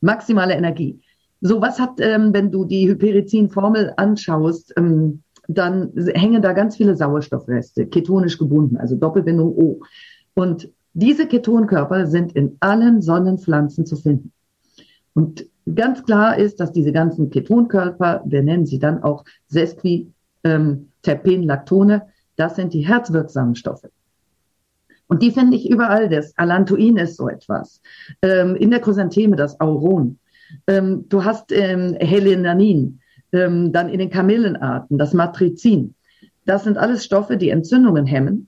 maximale 0.00 0.54
Energie. 0.54 1.00
So, 1.40 1.60
was 1.60 1.78
hat, 1.78 2.00
ähm, 2.00 2.32
wenn 2.32 2.50
du 2.50 2.64
die 2.64 2.88
Hyperizin-Formel 2.88 3.92
anschaust, 3.96 4.72
ähm, 4.76 5.22
dann 5.46 5.92
hängen 6.14 6.42
da 6.42 6.52
ganz 6.52 6.76
viele 6.76 6.94
Sauerstoffreste, 6.94 7.86
ketonisch 7.86 8.38
gebunden, 8.38 8.76
also 8.76 8.96
Doppelbindung 8.96 9.48
O. 9.48 9.80
Und 10.34 10.68
diese 10.92 11.26
Ketonkörper 11.26 12.06
sind 12.06 12.32
in 12.32 12.56
allen 12.60 13.00
Sonnenpflanzen 13.02 13.86
zu 13.86 13.96
finden. 13.96 14.32
Und 15.18 15.46
ganz 15.74 16.04
klar 16.04 16.38
ist, 16.38 16.60
dass 16.60 16.70
diese 16.70 16.92
ganzen 16.92 17.28
Ketonkörper, 17.28 18.22
wir 18.24 18.40
nennen 18.40 18.66
sie 18.66 18.78
dann 18.78 19.02
auch 19.02 19.24
Sesqui, 19.48 20.12
ähm, 20.44 20.90
Terpen, 21.02 21.42
Lactone, 21.42 22.02
das 22.36 22.54
sind 22.54 22.72
die 22.72 22.86
herzwirksamen 22.86 23.56
Stoffe. 23.56 23.90
Und 25.08 25.20
die 25.20 25.32
finde 25.32 25.56
ich 25.56 25.68
überall. 25.68 26.08
Das 26.08 26.38
Alantoin 26.38 26.98
ist 26.98 27.16
so 27.16 27.28
etwas. 27.28 27.80
Ähm, 28.22 28.54
in 28.54 28.70
der 28.70 28.78
Chrysantheme 28.78 29.34
das 29.34 29.60
Auron. 29.60 30.20
Ähm, 30.68 31.06
du 31.08 31.24
hast 31.24 31.50
ähm, 31.50 31.96
Helenanin, 31.98 33.00
ähm, 33.32 33.72
dann 33.72 33.88
in 33.88 33.98
den 33.98 34.10
Kamillenarten 34.10 34.98
das 34.98 35.14
Matrizin. 35.14 35.96
Das 36.46 36.62
sind 36.62 36.78
alles 36.78 37.04
Stoffe, 37.04 37.36
die 37.36 37.50
Entzündungen 37.50 38.06
hemmen 38.06 38.46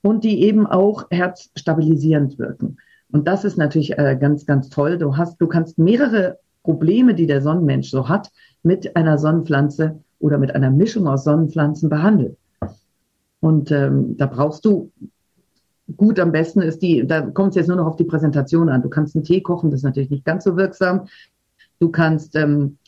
und 0.00 0.24
die 0.24 0.42
eben 0.42 0.66
auch 0.66 1.06
herzstabilisierend 1.12 2.40
wirken. 2.40 2.78
Und 3.12 3.28
das 3.28 3.44
ist 3.44 3.58
natürlich 3.58 3.96
äh, 3.98 4.16
ganz, 4.18 4.46
ganz 4.46 4.68
toll. 4.70 4.98
Du 4.98 5.16
hast, 5.16 5.40
du 5.40 5.46
kannst 5.46 5.78
mehrere 5.78 6.38
Probleme, 6.64 7.14
die 7.14 7.26
der 7.26 7.42
Sonnenmensch 7.42 7.90
so 7.90 8.08
hat, 8.08 8.30
mit 8.62 8.96
einer 8.96 9.18
Sonnenpflanze 9.18 10.00
oder 10.18 10.38
mit 10.38 10.54
einer 10.54 10.70
Mischung 10.70 11.06
aus 11.06 11.24
Sonnenpflanzen 11.24 11.88
behandeln. 11.88 12.36
Und 13.40 13.70
ähm, 13.70 14.16
da 14.16 14.26
brauchst 14.26 14.64
du 14.64 14.90
gut 15.96 16.18
am 16.20 16.32
besten 16.32 16.62
ist 16.62 16.80
die, 16.80 17.06
da 17.06 17.22
kommt 17.22 17.50
es 17.50 17.56
jetzt 17.56 17.66
nur 17.66 17.76
noch 17.76 17.86
auf 17.86 17.96
die 17.96 18.04
Präsentation 18.04 18.68
an. 18.68 18.82
Du 18.82 18.88
kannst 18.88 19.14
einen 19.14 19.24
Tee 19.24 19.40
kochen, 19.40 19.70
das 19.70 19.80
ist 19.80 19.84
natürlich 19.84 20.10
nicht 20.10 20.24
ganz 20.24 20.44
so 20.44 20.56
wirksam. 20.56 21.08
Du 21.80 21.90
kannst 21.90 22.36
ähm, 22.36 22.78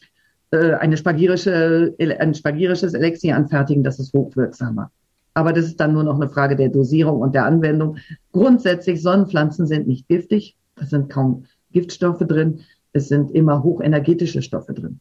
äh, 0.53 0.75
eine 0.75 0.97
spagirische, 0.97 1.95
ein 1.99 2.35
spagirisches 2.35 2.95
Elixier 2.95 3.37
anfertigen, 3.37 3.83
das 3.83 3.99
ist 3.99 4.15
hochwirksamer. 4.15 4.91
Aber 5.35 5.53
das 5.53 5.67
ist 5.67 5.81
dann 5.81 5.93
nur 5.93 6.05
noch 6.05 6.15
eine 6.15 6.31
Frage 6.31 6.57
der 6.57 6.69
Dosierung 6.69 7.21
und 7.21 7.35
der 7.35 7.45
Anwendung. 7.45 7.99
Grundsätzlich, 8.33 9.03
Sonnenpflanzen 9.03 9.67
sind 9.67 9.89
nicht 9.89 10.09
giftig. 10.09 10.55
Es 10.81 10.91
sind 10.91 11.11
kaum 11.11 11.47
Giftstoffe 11.73 12.21
drin. 12.21 12.61
Es 12.93 13.09
sind 13.09 13.33
immer 13.33 13.63
hochenergetische 13.63 14.43
Stoffe 14.43 14.73
drin. 14.73 15.01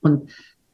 Und 0.00 0.30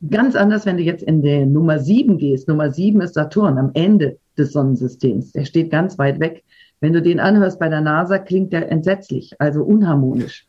ganz 0.09 0.37
anders, 0.37 0.67
wenn 0.67 0.77
du 0.77 0.85
jetzt 0.85 1.03
in 1.03 1.23
der 1.23 1.47
Nummer 1.47 1.81
sieben 1.81 2.19
gehst. 2.19 2.49
Nummer 2.49 2.71
sieben 2.71 3.01
ist 3.01 3.15
Saturn 3.15 3.59
am 3.59 3.71
Ende 3.75 4.19
des 4.39 4.53
Sonnensystems. 4.53 5.33
Der 5.33 5.45
steht 5.45 5.71
ganz 5.71 5.99
weit 5.99 6.21
weg. 6.21 6.45
Wenn 6.81 6.93
du 6.93 7.03
den 7.03 7.21
anhörst 7.21 7.59
bei 7.59 7.69
der 7.69 7.81
NASA, 7.81 8.19
klingt 8.19 8.53
der 8.53 8.71
entsetzlich, 8.71 9.35
also 9.41 9.63
unharmonisch. 9.63 10.47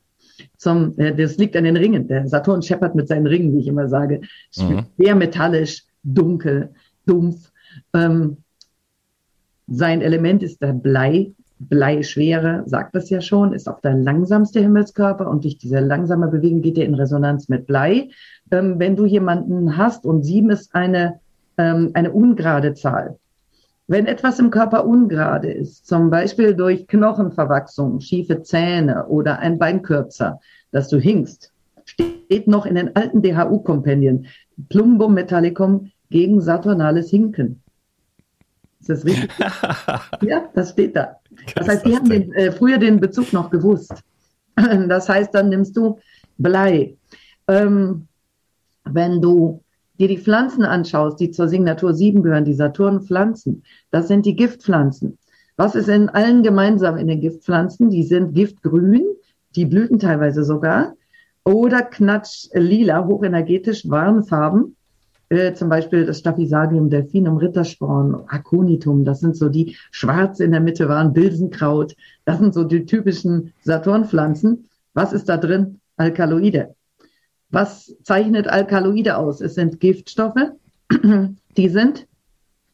Zum, 0.57 0.97
äh, 0.99 1.15
das 1.15 1.37
liegt 1.37 1.55
an 1.55 1.63
den 1.63 1.77
Ringen. 1.77 2.07
Der 2.07 2.27
Saturn 2.27 2.61
scheppert 2.61 2.95
mit 2.95 3.07
seinen 3.07 3.27
Ringen, 3.27 3.53
wie 3.53 3.59
ich 3.61 3.67
immer 3.67 3.87
sage. 3.87 4.21
Mhm. 4.55 4.85
Sehr 4.97 5.15
metallisch, 5.15 5.83
dunkel, 6.03 6.69
dumpf. 7.05 7.51
Ähm, 7.93 8.37
sein 9.67 10.01
Element 10.01 10.43
ist 10.43 10.61
der 10.61 10.73
Blei. 10.73 11.31
Bleischwere, 11.59 12.63
sagt 12.67 12.95
das 12.95 13.09
ja 13.09 13.19
schon, 13.19 13.51
ist 13.51 13.67
auch 13.67 13.81
der 13.81 13.95
langsamste 13.95 14.59
Himmelskörper 14.59 15.27
und 15.27 15.43
durch 15.43 15.57
diese 15.57 15.79
langsame 15.79 16.27
Bewegung 16.27 16.61
geht 16.61 16.77
er 16.77 16.85
in 16.85 16.93
Resonanz 16.93 17.49
mit 17.49 17.65
Blei. 17.65 18.09
Ähm, 18.51 18.77
wenn 18.77 18.95
du 18.95 19.05
jemanden 19.05 19.75
hast 19.75 20.05
und 20.05 20.23
sieben 20.23 20.51
ist 20.51 20.75
eine, 20.75 21.19
ähm, 21.57 21.91
eine 21.95 22.11
ungerade 22.11 22.75
Zahl, 22.75 23.17
wenn 23.87 24.05
etwas 24.05 24.37
im 24.39 24.51
Körper 24.51 24.85
ungerade 24.85 25.49
ist, 25.49 25.87
zum 25.87 26.09
Beispiel 26.09 26.53
durch 26.53 26.87
Knochenverwachsung, 26.87 28.01
schiefe 28.01 28.43
Zähne 28.43 29.07
oder 29.07 29.39
ein 29.39 29.57
Beinkürzer, 29.57 30.39
dass 30.71 30.89
du 30.89 30.99
hinkst, 30.99 31.51
steht 31.85 32.47
noch 32.47 32.65
in 32.65 32.75
den 32.75 32.95
alten 32.97 33.21
DHU-Kompendien. 33.21 34.27
Plumbum 34.69 35.13
Metallicum 35.13 35.91
gegen 36.09 36.41
saturnales 36.41 37.09
Hinken. 37.09 37.61
Ist 38.79 38.89
das 38.89 39.05
richtig? 39.05 39.29
ja, 40.21 40.49
das 40.53 40.71
steht 40.71 40.95
da. 40.95 41.17
Das 41.55 41.67
heißt, 41.67 41.85
die 41.85 41.95
haben 41.95 42.09
den, 42.09 42.31
äh, 42.33 42.51
früher 42.51 42.77
den 42.77 42.99
Bezug 42.99 43.33
noch 43.33 43.49
gewusst. 43.49 43.93
Das 44.87 45.07
heißt, 45.07 45.35
dann 45.35 45.49
nimmst 45.49 45.77
du 45.77 45.99
Blei. 46.39 46.95
Ähm, 47.47 48.07
wenn 48.85 49.21
du 49.21 49.61
dir 49.99 50.07
die 50.07 50.17
Pflanzen 50.17 50.63
anschaust, 50.63 51.19
die 51.19 51.31
zur 51.31 51.47
Signatur 51.47 51.93
7 51.93 52.23
gehören, 52.23 52.45
die 52.45 52.53
Saturnpflanzen, 52.53 53.63
das 53.91 54.07
sind 54.07 54.25
die 54.25 54.35
Giftpflanzen. 54.35 55.17
Was 55.57 55.75
ist 55.75 55.89
in 55.89 56.09
allen 56.09 56.43
gemeinsam 56.43 56.97
in 56.97 57.07
den 57.07 57.19
Giftpflanzen? 57.19 57.89
Die 57.89 58.03
sind 58.03 58.33
giftgrün, 58.33 59.03
die 59.55 59.65
Blüten 59.65 59.99
teilweise 59.99 60.43
sogar, 60.43 60.93
oder 61.43 61.81
knatschlila, 61.81 63.05
hochenergetisch, 63.05 63.89
Warnfarben. 63.89 64.75
Äh, 65.29 65.53
zum 65.53 65.69
Beispiel 65.69 66.05
das 66.05 66.19
Staphysagium 66.19 66.89
delphinum, 66.89 67.37
Rittersporn, 67.37 68.23
Aconitum, 68.27 69.03
das 69.03 69.19
sind 69.19 69.35
so 69.35 69.49
die 69.49 69.75
schwarz 69.91 70.39
in 70.39 70.51
der 70.51 70.61
Mitte 70.61 70.87
waren, 70.87 71.13
Bilsenkraut, 71.13 71.95
das 72.25 72.39
sind 72.39 72.53
so 72.53 72.63
die 72.63 72.85
typischen 72.85 73.53
Saturnpflanzen. 73.63 74.69
Was 74.93 75.13
ist 75.13 75.27
da 75.27 75.37
drin? 75.37 75.79
Alkaloide. 75.97 76.73
Was 77.49 77.93
zeichnet 78.03 78.47
Alkaloide 78.47 79.17
aus? 79.17 79.41
Es 79.41 79.55
sind 79.55 79.79
Giftstoffe, 79.79 80.51
die 81.57 81.69
sind 81.69 82.07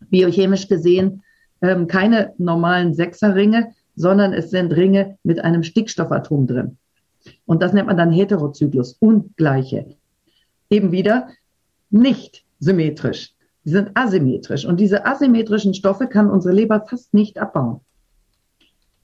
biochemisch 0.09 0.67
gesehen 0.67 1.23
ähm, 1.63 1.87
keine 1.87 2.33
normalen 2.37 2.93
Sechserringe, 2.93 3.73
sondern 3.95 4.33
es 4.33 4.51
sind 4.51 4.73
Ringe 4.73 5.17
mit 5.23 5.39
einem 5.43 5.63
Stickstoffatom 5.63 6.45
drin. 6.45 6.77
Und 7.45 7.63
das 7.63 7.73
nennt 7.73 7.87
man 7.87 7.97
dann 7.97 8.11
Heterozyklus, 8.11 8.97
ungleiche. 8.99 9.85
Eben 10.69 10.91
wieder 10.91 11.29
nicht 11.93 12.43
symmetrisch. 12.59 13.31
Sie 13.63 13.71
sind 13.71 13.91
asymmetrisch. 13.93 14.65
Und 14.65 14.79
diese 14.79 15.05
asymmetrischen 15.05 15.73
Stoffe 15.73 16.07
kann 16.07 16.29
unsere 16.29 16.53
Leber 16.53 16.81
fast 16.81 17.13
nicht 17.13 17.37
abbauen. 17.37 17.79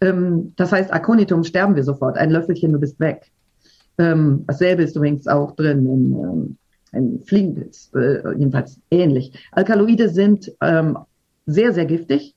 Ähm, 0.02 0.54
das 0.58 0.72
heißt, 0.72 0.92
Aconitum 0.92 1.44
sterben 1.44 1.76
wir 1.76 1.84
sofort. 1.84 2.18
Ein 2.18 2.32
Löffelchen, 2.32 2.74
du 2.74 2.80
bist 2.80 3.00
weg. 3.00 3.32
Ähm, 3.98 4.44
dasselbe 4.48 4.84
ist 4.84 4.96
übrigens 4.96 5.28
auch 5.28 5.56
drin 5.56 5.86
in, 5.86 6.14
ähm, 6.14 6.58
in 6.92 7.24
Fliegenpilz, 7.24 7.92
äh, 7.96 8.38
jedenfalls 8.38 8.80
ähnlich. 8.90 9.34
Alkaloide 9.52 10.10
sind 10.10 10.52
ähm, 10.62 10.98
sehr, 11.46 11.74
sehr 11.74 11.86
giftig, 11.86 12.34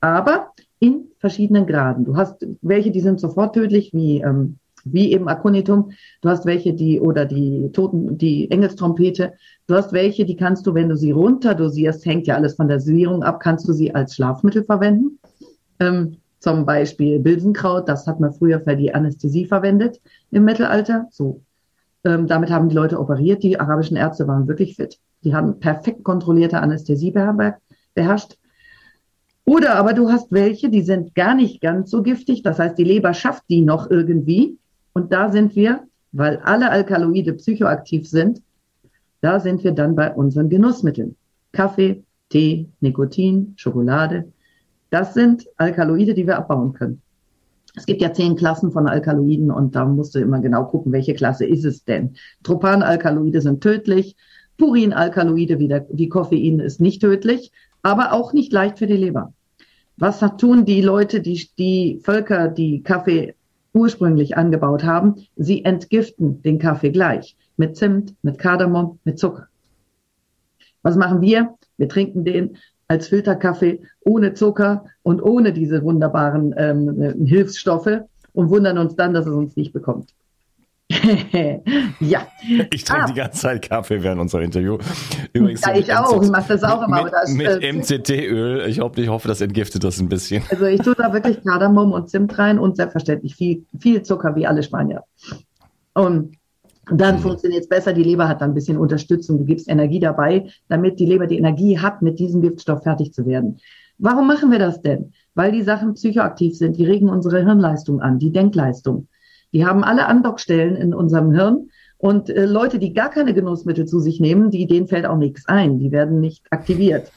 aber 0.00 0.52
in 0.78 1.08
verschiedenen 1.20 1.66
Graden. 1.66 2.04
Du 2.04 2.16
hast 2.16 2.46
welche, 2.62 2.90
die 2.90 3.00
sind 3.00 3.20
sofort 3.20 3.54
tödlich, 3.54 3.92
wie, 3.92 4.20
ähm, 4.20 4.56
wie 4.92 5.12
eben 5.12 5.28
Aconitum. 5.28 5.90
Du 6.20 6.28
hast 6.28 6.46
welche, 6.46 6.72
die, 6.74 7.00
oder 7.00 7.24
die 7.24 7.70
Toten, 7.72 8.18
die 8.18 8.50
Engelstrompete. 8.50 9.32
Du 9.66 9.74
hast 9.74 9.92
welche, 9.92 10.24
die 10.24 10.36
kannst 10.36 10.66
du, 10.66 10.74
wenn 10.74 10.88
du 10.88 10.96
sie 10.96 11.10
runterdosierst, 11.10 12.04
hängt 12.06 12.26
ja 12.26 12.36
alles 12.36 12.54
von 12.54 12.68
der 12.68 12.78
Dosierung 12.78 13.22
ab, 13.22 13.40
kannst 13.40 13.68
du 13.68 13.72
sie 13.72 13.94
als 13.94 14.14
Schlafmittel 14.14 14.64
verwenden. 14.64 15.18
Ähm, 15.80 16.16
zum 16.40 16.64
Beispiel 16.64 17.18
Bilsenkraut, 17.18 17.88
das 17.88 18.06
hat 18.06 18.20
man 18.20 18.32
früher 18.32 18.60
für 18.60 18.76
die 18.76 18.94
Anästhesie 18.94 19.46
verwendet 19.46 20.00
im 20.30 20.44
Mittelalter. 20.44 21.08
So. 21.10 21.40
Ähm, 22.04 22.28
damit 22.28 22.50
haben 22.50 22.68
die 22.68 22.76
Leute 22.76 23.00
operiert. 23.00 23.42
Die 23.42 23.58
arabischen 23.58 23.96
Ärzte 23.96 24.28
waren 24.28 24.46
wirklich 24.46 24.76
fit. 24.76 24.98
Die 25.24 25.34
haben 25.34 25.58
perfekt 25.58 26.04
kontrollierte 26.04 26.60
Anästhesie 26.60 27.10
beherrscht. 27.10 28.36
Oder 29.44 29.76
aber 29.76 29.92
du 29.92 30.10
hast 30.10 30.30
welche, 30.32 30.68
die 30.68 30.82
sind 30.82 31.14
gar 31.14 31.34
nicht 31.34 31.60
ganz 31.60 31.90
so 31.90 32.02
giftig. 32.02 32.42
Das 32.42 32.58
heißt, 32.58 32.76
die 32.76 32.84
Leber 32.84 33.14
schafft 33.14 33.44
die 33.48 33.62
noch 33.62 33.90
irgendwie. 33.90 34.58
Und 34.96 35.12
da 35.12 35.30
sind 35.30 35.54
wir, 35.54 35.80
weil 36.12 36.38
alle 36.38 36.70
Alkaloide 36.70 37.34
psychoaktiv 37.34 38.08
sind, 38.08 38.40
da 39.20 39.40
sind 39.40 39.62
wir 39.62 39.72
dann 39.72 39.94
bei 39.94 40.10
unseren 40.10 40.48
Genussmitteln. 40.48 41.16
Kaffee, 41.52 42.02
Tee, 42.30 42.64
Nikotin, 42.80 43.52
Schokolade. 43.58 44.24
Das 44.88 45.12
sind 45.12 45.46
Alkaloide, 45.58 46.14
die 46.14 46.26
wir 46.26 46.38
abbauen 46.38 46.72
können. 46.72 47.02
Es 47.74 47.84
gibt 47.84 48.00
ja 48.00 48.14
zehn 48.14 48.36
Klassen 48.36 48.72
von 48.72 48.88
Alkaloiden 48.88 49.50
und 49.50 49.76
da 49.76 49.84
musst 49.84 50.14
du 50.14 50.18
immer 50.18 50.40
genau 50.40 50.64
gucken, 50.64 50.92
welche 50.92 51.12
Klasse 51.12 51.44
ist 51.44 51.66
es 51.66 51.84
denn. 51.84 52.14
Tropanalkaloide 52.42 53.42
sind 53.42 53.60
tödlich. 53.60 54.16
Purinalkaloide 54.56 55.58
wie, 55.58 55.68
der, 55.68 55.86
wie 55.90 56.08
Koffein 56.08 56.58
ist 56.58 56.80
nicht 56.80 57.02
tödlich, 57.02 57.52
aber 57.82 58.14
auch 58.14 58.32
nicht 58.32 58.50
leicht 58.50 58.78
für 58.78 58.86
die 58.86 58.96
Leber. 58.96 59.34
Was 59.98 60.20
tun 60.38 60.64
die 60.64 60.80
Leute, 60.80 61.20
die, 61.20 61.50
die 61.58 62.00
Völker, 62.02 62.48
die 62.48 62.82
Kaffee 62.82 63.34
ursprünglich 63.76 64.36
angebaut 64.36 64.84
haben? 64.84 65.26
Sie 65.36 65.64
entgiften 65.64 66.42
den 66.42 66.58
Kaffee 66.58 66.90
gleich 66.90 67.36
mit 67.56 67.76
Zimt, 67.76 68.14
mit 68.22 68.38
Kardamom, 68.38 68.98
mit 69.04 69.18
Zucker. 69.18 69.48
Was 70.82 70.96
machen 70.96 71.20
wir? 71.20 71.54
Wir 71.76 71.88
trinken 71.88 72.24
den 72.24 72.56
als 72.88 73.08
Filterkaffee 73.08 73.80
ohne 74.00 74.34
Zucker 74.34 74.86
und 75.02 75.20
ohne 75.20 75.52
diese 75.52 75.82
wunderbaren 75.82 76.54
ähm, 76.56 77.26
Hilfsstoffe 77.26 78.00
und 78.32 78.50
wundern 78.50 78.78
uns 78.78 78.94
dann, 78.94 79.12
dass 79.12 79.26
es 79.26 79.34
uns 79.34 79.56
nicht 79.56 79.72
bekommt. 79.72 80.10
ja. 82.00 82.26
Ich 82.70 82.84
trinke 82.84 83.02
ah. 83.02 83.06
die 83.06 83.14
ganze 83.14 83.40
Zeit 83.40 83.68
Kaffee 83.68 84.02
während 84.02 84.20
unserer 84.20 84.42
Interview. 84.42 84.78
Übrigens 85.32 85.62
ja, 85.62 85.74
ich 85.74 85.92
auch. 85.92 86.22
ich 86.22 86.30
mache 86.30 86.48
das 86.48 86.62
auch 86.62 86.86
immer. 86.86 87.04
Mit, 87.04 87.12
das, 87.12 87.30
mit 87.32 87.46
äh, 87.62 87.72
MCT-Öl. 87.72 88.68
Ich 88.68 88.80
hoffe, 88.80 89.00
ich 89.00 89.08
hoffe, 89.08 89.26
das 89.26 89.40
entgiftet 89.40 89.82
das 89.82 89.98
ein 89.98 90.08
bisschen. 90.08 90.44
Also 90.48 90.66
ich 90.66 90.80
tue 90.80 90.94
da 90.94 91.12
wirklich 91.12 91.42
Kardamom 91.42 91.92
und 91.92 92.08
Zimt 92.08 92.38
rein 92.38 92.58
und 92.58 92.76
selbstverständlich 92.76 93.34
viel, 93.34 93.66
viel 93.78 94.02
Zucker, 94.02 94.36
wie 94.36 94.46
alle 94.46 94.62
Spanier. 94.62 95.02
Und 95.94 96.36
dann 96.90 97.16
mhm. 97.16 97.20
funktioniert 97.20 97.62
es 97.62 97.68
besser. 97.68 97.92
Die 97.92 98.04
Leber 98.04 98.28
hat 98.28 98.40
dann 98.40 98.52
ein 98.52 98.54
bisschen 98.54 98.78
Unterstützung. 98.78 99.38
Du 99.38 99.44
gibst 99.44 99.68
Energie 99.68 99.98
dabei, 99.98 100.48
damit 100.68 101.00
die 101.00 101.06
Leber 101.06 101.26
die 101.26 101.38
Energie 101.38 101.80
hat, 101.80 102.00
mit 102.00 102.20
diesem 102.20 102.42
Giftstoff 102.42 102.84
fertig 102.84 103.12
zu 103.12 103.26
werden. 103.26 103.58
Warum 103.98 104.28
machen 104.28 104.52
wir 104.52 104.60
das 104.60 104.82
denn? 104.82 105.12
Weil 105.34 105.50
die 105.50 105.62
Sachen 105.62 105.94
psychoaktiv 105.94 106.56
sind. 106.56 106.76
Die 106.76 106.84
regen 106.84 107.08
unsere 107.08 107.42
Hirnleistung 107.44 108.00
an, 108.00 108.20
die 108.20 108.30
Denkleistung. 108.30 109.08
Die 109.56 109.64
haben 109.64 109.84
alle 109.84 110.04
Andockstellen 110.04 110.76
in 110.76 110.92
unserem 110.92 111.32
Hirn. 111.32 111.70
Und 111.96 112.28
äh, 112.28 112.44
Leute, 112.44 112.78
die 112.78 112.92
gar 112.92 113.08
keine 113.08 113.32
Genussmittel 113.32 113.86
zu 113.86 114.00
sich 114.00 114.20
nehmen, 114.20 114.50
die, 114.50 114.66
denen 114.66 114.86
fällt 114.86 115.06
auch 115.06 115.16
nichts 115.16 115.48
ein. 115.48 115.78
Die 115.78 115.92
werden 115.92 116.20
nicht 116.20 116.44
aktiviert. 116.50 117.10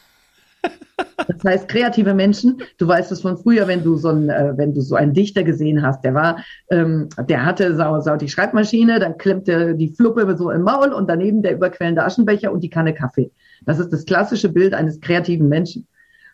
Das 1.27 1.43
heißt, 1.43 1.67
kreative 1.67 2.13
Menschen, 2.13 2.61
du 2.77 2.87
weißt 2.87 3.11
es 3.11 3.19
von 3.19 3.37
früher, 3.37 3.67
wenn 3.67 3.83
du 3.83 3.97
so 3.97 4.07
ein, 4.07 4.29
äh, 4.29 4.53
wenn 4.55 4.73
du 4.73 4.79
so 4.79 4.95
einen 4.95 5.11
Dichter 5.11 5.43
gesehen 5.43 5.81
hast, 5.81 6.05
der 6.05 6.13
war, 6.13 6.37
ähm, 6.69 7.09
der 7.27 7.45
hatte 7.45 7.75
sau, 7.75 7.99
sau 7.99 8.15
die 8.15 8.29
Schreibmaschine, 8.29 8.99
dann 8.99 9.17
klemmte 9.17 9.75
die 9.75 9.89
Fluppe 9.89 10.37
so 10.37 10.49
im 10.49 10.61
Maul 10.61 10.93
und 10.93 11.09
daneben 11.09 11.41
der 11.41 11.55
überquellende 11.55 12.05
Aschenbecher 12.05 12.53
und 12.53 12.63
die 12.63 12.69
Kanne 12.69 12.93
Kaffee. 12.93 13.31
Das 13.65 13.79
ist 13.79 13.91
das 13.91 14.05
klassische 14.05 14.47
Bild 14.47 14.73
eines 14.73 15.01
kreativen 15.01 15.49
Menschen. 15.49 15.87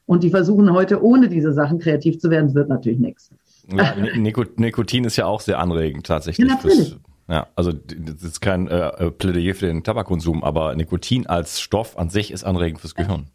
Und 0.05 0.21
die 0.21 0.29
versuchen 0.29 0.71
heute 0.71 1.03
ohne 1.03 1.29
diese 1.29 1.51
Sachen 1.51 1.79
kreativ 1.79 2.19
zu 2.19 2.29
werden, 2.29 2.53
wird 2.53 2.69
natürlich 2.69 2.99
nichts. 2.99 3.31
Ja, 3.71 3.95
Nikotin 4.15 5.05
ist 5.05 5.15
ja 5.15 5.25
auch 5.25 5.41
sehr 5.41 5.59
anregend 5.59 6.05
tatsächlich. 6.05 6.47
Ja, 6.47 6.55
natürlich. 6.55 6.89
Fürs, 6.89 6.99
ja, 7.27 7.47
also 7.55 7.71
das 7.71 8.21
ist 8.21 8.41
kein 8.41 8.67
äh, 8.67 8.87
äh, 8.87 9.11
Plädoyer 9.11 9.55
für 9.55 9.65
den 9.67 9.83
Tabakkonsum, 9.83 10.43
aber 10.43 10.75
Nikotin 10.75 11.25
als 11.25 11.59
Stoff 11.59 11.97
an 11.97 12.09
sich 12.09 12.31
ist 12.31 12.43
anregend 12.43 12.79
fürs 12.81 12.93
Gehirn. 12.93 13.27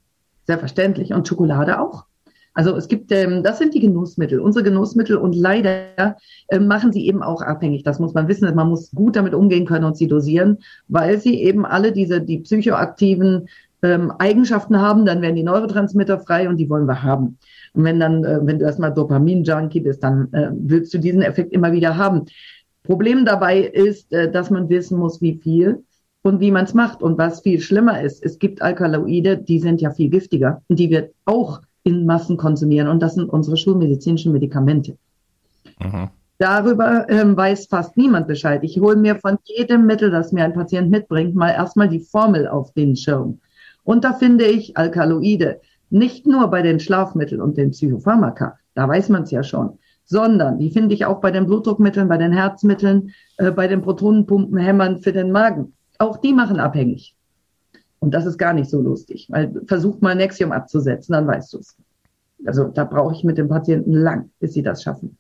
Selbstverständlich. 0.46 1.12
Und 1.12 1.26
Schokolade 1.26 1.80
auch. 1.80 2.04
Also 2.52 2.74
es 2.76 2.88
gibt, 2.88 3.12
ähm, 3.12 3.42
das 3.42 3.58
sind 3.58 3.74
die 3.74 3.80
Genussmittel, 3.80 4.40
unsere 4.40 4.64
Genussmittel 4.64 5.16
und 5.16 5.34
leider 5.34 6.16
äh, 6.48 6.58
machen 6.58 6.92
sie 6.92 7.06
eben 7.06 7.22
auch 7.22 7.42
abhängig. 7.42 7.84
Das 7.84 8.00
muss 8.00 8.12
man 8.12 8.26
wissen. 8.28 8.52
Man 8.54 8.68
muss 8.68 8.90
gut 8.90 9.16
damit 9.16 9.34
umgehen 9.34 9.66
können 9.66 9.84
und 9.84 9.96
sie 9.96 10.08
dosieren, 10.08 10.58
weil 10.88 11.20
sie 11.20 11.40
eben 11.42 11.64
alle 11.64 11.92
diese, 11.92 12.20
die 12.20 12.38
psychoaktiven 12.38 13.48
ähm, 13.82 14.12
Eigenschaften 14.18 14.80
haben, 14.80 15.06
dann 15.06 15.22
werden 15.22 15.36
die 15.36 15.42
Neurotransmitter 15.42 16.18
frei 16.20 16.48
und 16.48 16.56
die 16.56 16.68
wollen 16.68 16.86
wir 16.86 17.02
haben. 17.02 17.38
Und 17.72 17.84
wenn 17.84 18.00
dann, 18.00 18.24
äh, 18.24 18.40
wenn 18.42 18.58
du 18.58 18.64
erstmal 18.64 18.92
Dopamin-Junkie 18.92 19.80
bist, 19.80 20.02
dann 20.02 20.32
äh, 20.32 20.50
willst 20.52 20.92
du 20.92 20.98
diesen 20.98 21.22
Effekt 21.22 21.52
immer 21.52 21.72
wieder 21.72 21.96
haben. 21.96 22.26
Problem 22.84 23.24
dabei 23.24 23.60
ist, 23.60 24.12
äh, 24.12 24.30
dass 24.30 24.50
man 24.50 24.68
wissen 24.68 24.98
muss, 24.98 25.20
wie 25.20 25.34
viel 25.34 25.82
und 26.22 26.40
wie 26.40 26.50
man 26.50 26.64
es 26.64 26.74
macht. 26.74 27.02
Und 27.02 27.18
was 27.18 27.40
viel 27.40 27.60
schlimmer 27.60 28.02
ist, 28.02 28.24
es 28.24 28.38
gibt 28.38 28.62
Alkaloide, 28.62 29.36
die 29.36 29.58
sind 29.58 29.80
ja 29.80 29.90
viel 29.90 30.10
giftiger 30.10 30.62
und 30.68 30.78
die 30.78 30.90
wir 30.90 31.10
auch 31.24 31.60
in 31.84 32.06
Massen 32.06 32.36
konsumieren. 32.36 32.88
Und 32.88 33.00
das 33.00 33.14
sind 33.14 33.28
unsere 33.28 33.56
schulmedizinischen 33.56 34.32
Medikamente. 34.32 34.96
Mhm. 35.78 36.08
Darüber 36.38 37.06
ähm, 37.10 37.36
weiß 37.36 37.66
fast 37.66 37.96
niemand 37.98 38.26
Bescheid. 38.26 38.60
Ich 38.62 38.80
hole 38.80 38.96
mir 38.96 39.16
von 39.16 39.36
jedem 39.44 39.84
Mittel, 39.84 40.10
das 40.10 40.32
mir 40.32 40.44
ein 40.44 40.54
Patient 40.54 40.90
mitbringt, 40.90 41.34
mal 41.34 41.50
erstmal 41.50 41.88
die 41.88 42.00
Formel 42.00 42.48
auf 42.48 42.72
den 42.72 42.96
Schirm. 42.96 43.38
Und 43.84 44.04
da 44.04 44.12
finde 44.12 44.44
ich 44.46 44.76
Alkaloide. 44.76 45.60
Nicht 45.90 46.26
nur 46.26 46.48
bei 46.48 46.62
den 46.62 46.78
Schlafmitteln 46.78 47.40
und 47.40 47.56
den 47.56 47.72
Psychopharmaka, 47.72 48.58
da 48.74 48.88
weiß 48.88 49.08
man 49.08 49.24
es 49.24 49.30
ja 49.30 49.42
schon, 49.42 49.78
sondern 50.04 50.58
die 50.58 50.70
finde 50.70 50.94
ich 50.94 51.04
auch 51.04 51.20
bei 51.20 51.30
den 51.30 51.46
Blutdruckmitteln, 51.46 52.08
bei 52.08 52.16
den 52.16 52.32
Herzmitteln, 52.32 53.10
äh, 53.38 53.50
bei 53.50 53.66
den 53.66 53.82
Protonenpumpenhämmern 53.82 55.00
für 55.00 55.12
den 55.12 55.32
Magen. 55.32 55.72
Auch 55.98 56.16
die 56.18 56.32
machen 56.32 56.60
abhängig. 56.60 57.14
Und 57.98 58.14
das 58.14 58.24
ist 58.24 58.38
gar 58.38 58.52
nicht 58.52 58.70
so 58.70 58.80
lustig, 58.80 59.26
weil 59.30 59.52
versucht 59.66 60.00
mal 60.00 60.14
Nexium 60.14 60.52
abzusetzen, 60.52 61.12
dann 61.12 61.26
weißt 61.26 61.52
du 61.52 61.58
es. 61.58 61.76
Also 62.46 62.64
da 62.68 62.84
brauche 62.84 63.14
ich 63.14 63.24
mit 63.24 63.36
dem 63.36 63.48
Patienten 63.48 63.92
lang, 63.92 64.30
bis 64.38 64.54
sie 64.54 64.62
das 64.62 64.82
schaffen. 64.82 65.18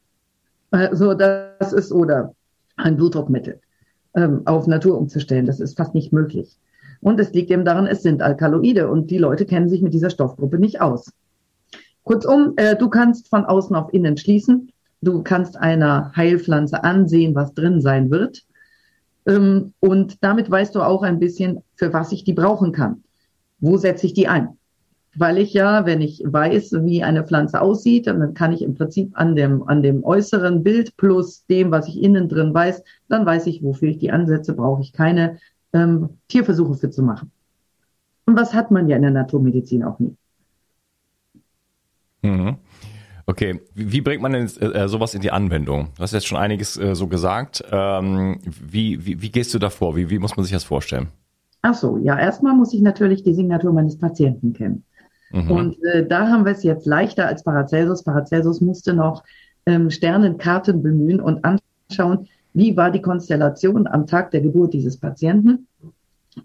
Also 0.70 1.14
das 1.14 1.72
ist 1.72 1.92
oder 1.92 2.34
ein 2.76 2.96
Blutdruckmittel. 2.96 3.60
ähm, 4.14 4.42
auf 4.46 4.66
Natur 4.66 4.98
umzustellen. 4.98 5.46
Das 5.46 5.60
ist 5.60 5.76
fast 5.76 5.94
nicht 5.94 6.12
möglich. 6.12 6.56
Und 7.00 7.18
es 7.18 7.32
liegt 7.32 7.50
eben 7.50 7.64
daran, 7.64 7.86
es 7.86 8.02
sind 8.02 8.22
Alkaloide 8.22 8.88
und 8.88 9.10
die 9.10 9.18
Leute 9.18 9.46
kennen 9.46 9.68
sich 9.68 9.82
mit 9.82 9.94
dieser 9.94 10.10
Stoffgruppe 10.10 10.58
nicht 10.58 10.80
aus. 10.80 11.12
Kurzum, 12.04 12.54
äh, 12.56 12.76
du 12.76 12.88
kannst 12.88 13.28
von 13.28 13.44
außen 13.44 13.74
auf 13.76 13.92
innen 13.92 14.16
schließen. 14.16 14.70
Du 15.02 15.22
kannst 15.22 15.56
einer 15.56 16.12
Heilpflanze 16.14 16.84
ansehen, 16.84 17.34
was 17.34 17.54
drin 17.54 17.80
sein 17.80 18.10
wird. 18.10 18.42
Ähm, 19.26 19.72
und 19.80 20.18
damit 20.20 20.50
weißt 20.50 20.74
du 20.74 20.82
auch 20.82 21.02
ein 21.02 21.18
bisschen, 21.18 21.62
für 21.76 21.92
was 21.92 22.12
ich 22.12 22.24
die 22.24 22.32
brauchen 22.32 22.72
kann. 22.72 23.02
Wo 23.60 23.76
setze 23.76 24.06
ich 24.06 24.14
die 24.14 24.28
ein? 24.28 24.58
Weil 25.16 25.38
ich 25.38 25.52
ja, 25.54 25.86
wenn 25.86 26.00
ich 26.00 26.22
weiß, 26.24 26.84
wie 26.84 27.02
eine 27.02 27.24
Pflanze 27.24 27.60
aussieht, 27.60 28.06
dann 28.06 28.34
kann 28.34 28.52
ich 28.52 28.62
im 28.62 28.74
Prinzip 28.74 29.10
an 29.14 29.34
dem, 29.34 29.66
an 29.68 29.82
dem 29.82 30.04
äußeren 30.04 30.62
Bild 30.62 30.96
plus 30.96 31.44
dem, 31.46 31.70
was 31.70 31.88
ich 31.88 32.00
innen 32.00 32.28
drin 32.28 32.54
weiß, 32.54 32.82
dann 33.08 33.26
weiß 33.26 33.46
ich, 33.46 33.62
wofür 33.62 33.88
ich 33.88 33.98
die 33.98 34.12
ansetze, 34.12 34.52
brauche 34.54 34.82
ich 34.82 34.92
keine 34.92 35.38
ähm, 35.72 36.10
Tierversuche 36.28 36.74
für 36.74 36.90
zu 36.90 37.02
machen. 37.02 37.30
Und 38.26 38.36
was 38.36 38.54
hat 38.54 38.70
man 38.70 38.88
ja 38.88 38.96
in 38.96 39.02
der 39.02 39.10
Naturmedizin 39.10 39.82
auch 39.84 39.98
nie. 39.98 40.14
Mhm. 42.22 42.56
Okay, 43.26 43.60
wie 43.74 44.00
bringt 44.00 44.22
man 44.22 44.32
denn 44.32 44.46
äh, 44.46 44.88
sowas 44.88 45.14
in 45.14 45.20
die 45.20 45.30
Anwendung? 45.30 45.88
Du 45.96 46.02
hast 46.02 46.12
jetzt 46.12 46.26
schon 46.26 46.38
einiges 46.38 46.76
äh, 46.76 46.94
so 46.94 47.06
gesagt. 47.06 47.62
Ähm, 47.70 48.40
wie, 48.44 49.04
wie, 49.06 49.22
wie 49.22 49.30
gehst 49.30 49.54
du 49.54 49.58
da 49.58 49.70
vor? 49.70 49.94
Wie, 49.94 50.10
wie 50.10 50.18
muss 50.18 50.36
man 50.36 50.44
sich 50.44 50.52
das 50.52 50.64
vorstellen? 50.64 51.08
Ach 51.62 51.74
so, 51.74 51.98
ja, 51.98 52.18
erstmal 52.18 52.54
muss 52.54 52.72
ich 52.72 52.80
natürlich 52.80 53.22
die 53.22 53.34
Signatur 53.34 53.72
meines 53.72 53.98
Patienten 53.98 54.52
kennen. 54.52 54.84
Mhm. 55.30 55.50
Und 55.50 55.84
äh, 55.84 56.06
da 56.06 56.28
haben 56.28 56.44
wir 56.44 56.52
es 56.52 56.62
jetzt 56.62 56.86
leichter 56.86 57.26
als 57.26 57.44
Paracelsus. 57.44 58.02
Paracelsus 58.02 58.60
musste 58.60 58.94
noch 58.94 59.22
ähm, 59.66 59.90
Sternenkarten 59.90 60.82
bemühen 60.82 61.20
und 61.20 61.44
anschauen, 61.44 62.28
wie 62.52 62.76
war 62.76 62.90
die 62.90 63.02
Konstellation 63.02 63.86
am 63.86 64.06
Tag 64.06 64.30
der 64.30 64.40
Geburt 64.40 64.72
dieses 64.72 64.96
Patienten. 64.96 65.66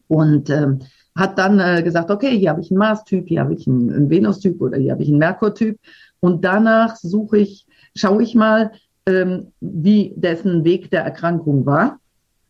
Und 0.08 0.50
ähm, 0.50 0.80
hat 1.15 1.38
dann 1.38 1.60
äh, 1.60 1.82
gesagt, 1.82 2.12
okay, 2.12 2.38
hier 2.38 2.50
habe 2.50 2.62
ich 2.62 2.72
einen 2.72 2.80
Mars-Typ, 2.80 3.28
hier 3.28 3.41
habe 3.41 3.54
ich 3.54 3.68
einen, 3.68 3.91
einen 3.91 4.10
Venus-Typ 4.10 4.62
oder 4.62 4.78
hier 4.78 4.91
habe 4.91 5.04
ich 5.04 5.10
einen 5.10 5.20
Merkur-Typ. 5.20 5.80
Und 6.20 6.44
danach 6.44 6.96
suche 6.98 7.38
ich, 7.38 7.65
schaue 7.96 8.24
ich 8.24 8.36
mal, 8.36 8.72
ähm, 9.06 9.48
wie 9.62 10.13
dessen 10.15 10.63
Weg 10.63 10.91
der 10.91 11.04
Erkrankung 11.04 11.65
war. 11.65 12.00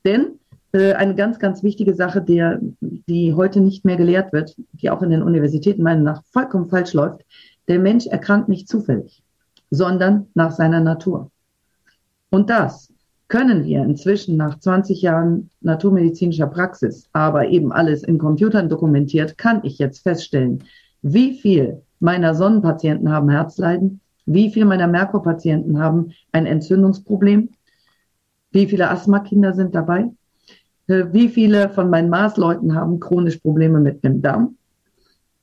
Denn 0.06 0.40
äh, 0.72 0.94
eine 0.94 1.16
ganz, 1.16 1.40
ganz 1.40 1.62
wichtige 1.62 1.94
Sache, 1.94 2.22
der, 2.22 2.60
die 2.82 3.34
heute 3.34 3.62
nicht 3.62 3.86
mehr 3.86 3.98
gelehrt 3.98 4.34
wird, 4.34 4.56
die 4.74 4.90
auch 4.90 5.02
in 5.02 5.12
den 5.12 5.22
Universitäten 5.22 5.84
meiner 5.84 6.02
nach 6.02 6.24
vollkommen 6.32 6.70
falsch 6.70 6.94
läuft, 6.94 7.22
der 7.68 7.80
Mensch 7.80 8.08
erkrankt 8.08 8.50
nicht 8.50 8.68
zufällig, 8.68 9.22
sondern 9.70 10.28
nach 10.34 10.52
seiner 10.52 10.80
Natur. 10.80 11.30
Und 12.30 12.50
das 12.50 12.90
können 13.28 13.66
wir 13.66 13.84
inzwischen 13.84 14.38
nach 14.38 14.60
20 14.60 15.02
Jahren 15.02 15.50
naturmedizinischer 15.62 16.48
Praxis, 16.48 17.10
aber 17.12 17.48
eben 17.48 17.72
alles 17.72 18.04
in 18.04 18.18
Computern 18.18 18.70
dokumentiert, 18.70 19.38
kann 19.38 19.62
ich 19.64 19.80
jetzt 19.80 20.04
feststellen, 20.04 20.64
wie 21.02 21.34
viel 21.34 21.82
meiner 22.00 22.36
Sonnenpatienten 22.36 23.12
haben 23.12 23.30
Herzleiden, 23.30 24.00
wie 24.26 24.52
viel 24.52 24.66
meiner 24.66 24.88
Merkurpatienten 24.88 25.80
haben 25.80 26.12
ein 26.32 26.46
Entzündungsproblem, 26.46 27.50
wie 28.52 28.68
viele 28.68 28.90
Asthmakinder 28.90 29.54
sind 29.54 29.76
dabei, 29.76 30.12
äh, 30.88 31.06
wie 31.12 31.30
viele 31.30 31.70
von 31.70 31.90
meinen 31.90 32.10
Maßleuten 32.10 32.76
haben 32.76 33.00
chronisch 33.00 33.38
Probleme 33.38 33.80
mit 33.80 34.04
dem 34.04 34.22
Darm 34.22 34.56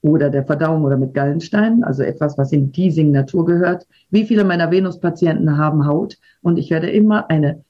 oder 0.03 0.31
der 0.31 0.45
Verdauung 0.45 0.85
oder 0.85 0.97
mit 0.97 1.15
Gallensteinen, 1.15 1.85
also 1.85 2.03
etwas, 2.03 2.37
was 2.39 2.53
in 2.53 2.73
die 2.73 2.91
Signatur 2.91 3.45
gehört. 3.45 3.87
Wie 4.11 4.25
viele 4.25 4.45
meiner 4.45 4.71
Venuspatienten 4.71 5.57
haben 5.57 5.87
Haut? 5.87 6.19
Und 6.43 6.59
ich 6.59 6.71
werde 6.71 6.91
immer 6.91 7.31
eine 7.31 7.63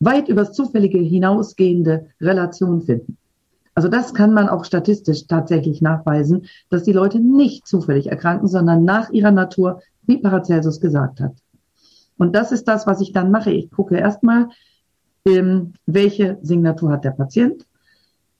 weit 0.00 0.28
übers 0.28 0.52
Zufällige 0.52 0.98
hinausgehende 0.98 2.06
Relation 2.20 2.82
finden. 2.82 3.16
Also 3.74 3.88
das 3.88 4.12
kann 4.12 4.34
man 4.34 4.48
auch 4.48 4.64
statistisch 4.64 5.26
tatsächlich 5.26 5.80
nachweisen, 5.80 6.46
dass 6.68 6.82
die 6.82 6.92
Leute 6.92 7.20
nicht 7.20 7.66
zufällig 7.66 8.08
erkranken, 8.08 8.48
sondern 8.48 8.84
nach 8.84 9.10
ihrer 9.10 9.30
Natur, 9.30 9.82
wie 10.02 10.18
Paracelsus 10.18 10.80
gesagt 10.80 11.20
hat. 11.20 11.34
Und 12.16 12.34
das 12.34 12.50
ist 12.50 12.66
das, 12.66 12.86
was 12.86 13.00
ich 13.00 13.12
dann 13.12 13.30
mache. 13.30 13.52
Ich 13.52 13.70
gucke 13.70 13.96
erstmal, 13.96 14.48
ähm, 15.24 15.74
welche 15.86 16.38
Signatur 16.42 16.90
hat 16.90 17.04
der 17.04 17.12
Patient, 17.12 17.64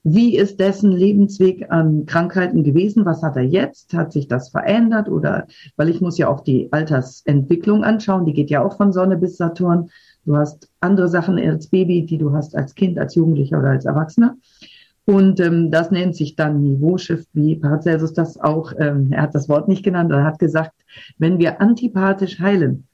wie 0.05 0.37
ist 0.37 0.59
dessen 0.59 0.93
Lebensweg 0.93 1.71
an 1.71 2.07
Krankheiten 2.07 2.63
gewesen, 2.63 3.05
was 3.05 3.23
hat 3.23 3.37
er 3.37 3.43
jetzt, 3.43 3.95
hat 3.95 4.13
sich 4.13 4.27
das 4.27 4.49
verändert 4.49 5.09
oder, 5.09 5.47
weil 5.77 5.89
ich 5.89 6.01
muss 6.01 6.19
ja 6.19 6.29
auch 6.29 6.41
die 6.41 6.73
Altersentwicklung 6.73 7.85
anschauen, 7.85 8.25
die 8.25 8.33
geht 8.33 8.51
ja 8.51 8.63
auch 8.65 8.77
von 8.77 8.93
Sonne 8.93 9.17
bis 9.17 9.37
Saturn. 9.37 9.91
Du 10.25 10.37
hast 10.37 10.69
andere 10.81 11.09
Sachen 11.09 11.39
als 11.39 11.69
Baby, 11.69 12.05
die 12.05 12.19
du 12.19 12.33
hast 12.33 12.57
als 12.57 12.75
Kind, 12.75 12.99
als 12.99 13.15
Jugendlicher 13.15 13.59
oder 13.59 13.71
als 13.71 13.85
Erwachsener. 13.85 14.37
Und 15.09 15.41
ähm, 15.41 15.71
das 15.71 15.91
nennt 15.91 16.15
sich 16.17 16.37
dann 16.37 16.63
Niveauschiff, 16.63 17.25
wie 17.33 17.57
Paracelsus 17.57 18.13
das 18.13 18.39
auch, 18.39 18.75
ähm, 18.79 19.11
er 19.11 19.23
hat 19.23 19.35
das 19.35 19.49
Wort 19.49 19.67
nicht 19.67 19.83
genannt, 19.83 20.13
er 20.13 20.25
hat 20.25 20.39
gesagt, 20.39 20.73
wenn 21.17 21.39
wir 21.39 21.63
antipathisch 21.63 22.39
heilen, 22.41 22.85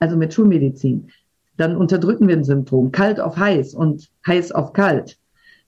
also 0.00 0.16
mit 0.16 0.34
Schulmedizin, 0.34 1.10
dann 1.56 1.76
unterdrücken 1.76 2.26
wir 2.26 2.36
ein 2.36 2.42
Symptom, 2.42 2.90
kalt 2.90 3.20
auf 3.20 3.36
heiß 3.36 3.74
und 3.74 4.08
heiß 4.26 4.50
auf 4.50 4.72
kalt, 4.72 5.16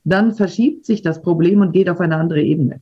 dann 0.03 0.33
verschiebt 0.35 0.87
sich 0.87 1.03
das 1.03 1.23
Problem 1.23 1.61
und 1.61 1.71
geht 1.71 1.89
auf 1.89 2.01
eine 2.01 2.17
andere 2.17 2.43
Ebene. 2.43 2.81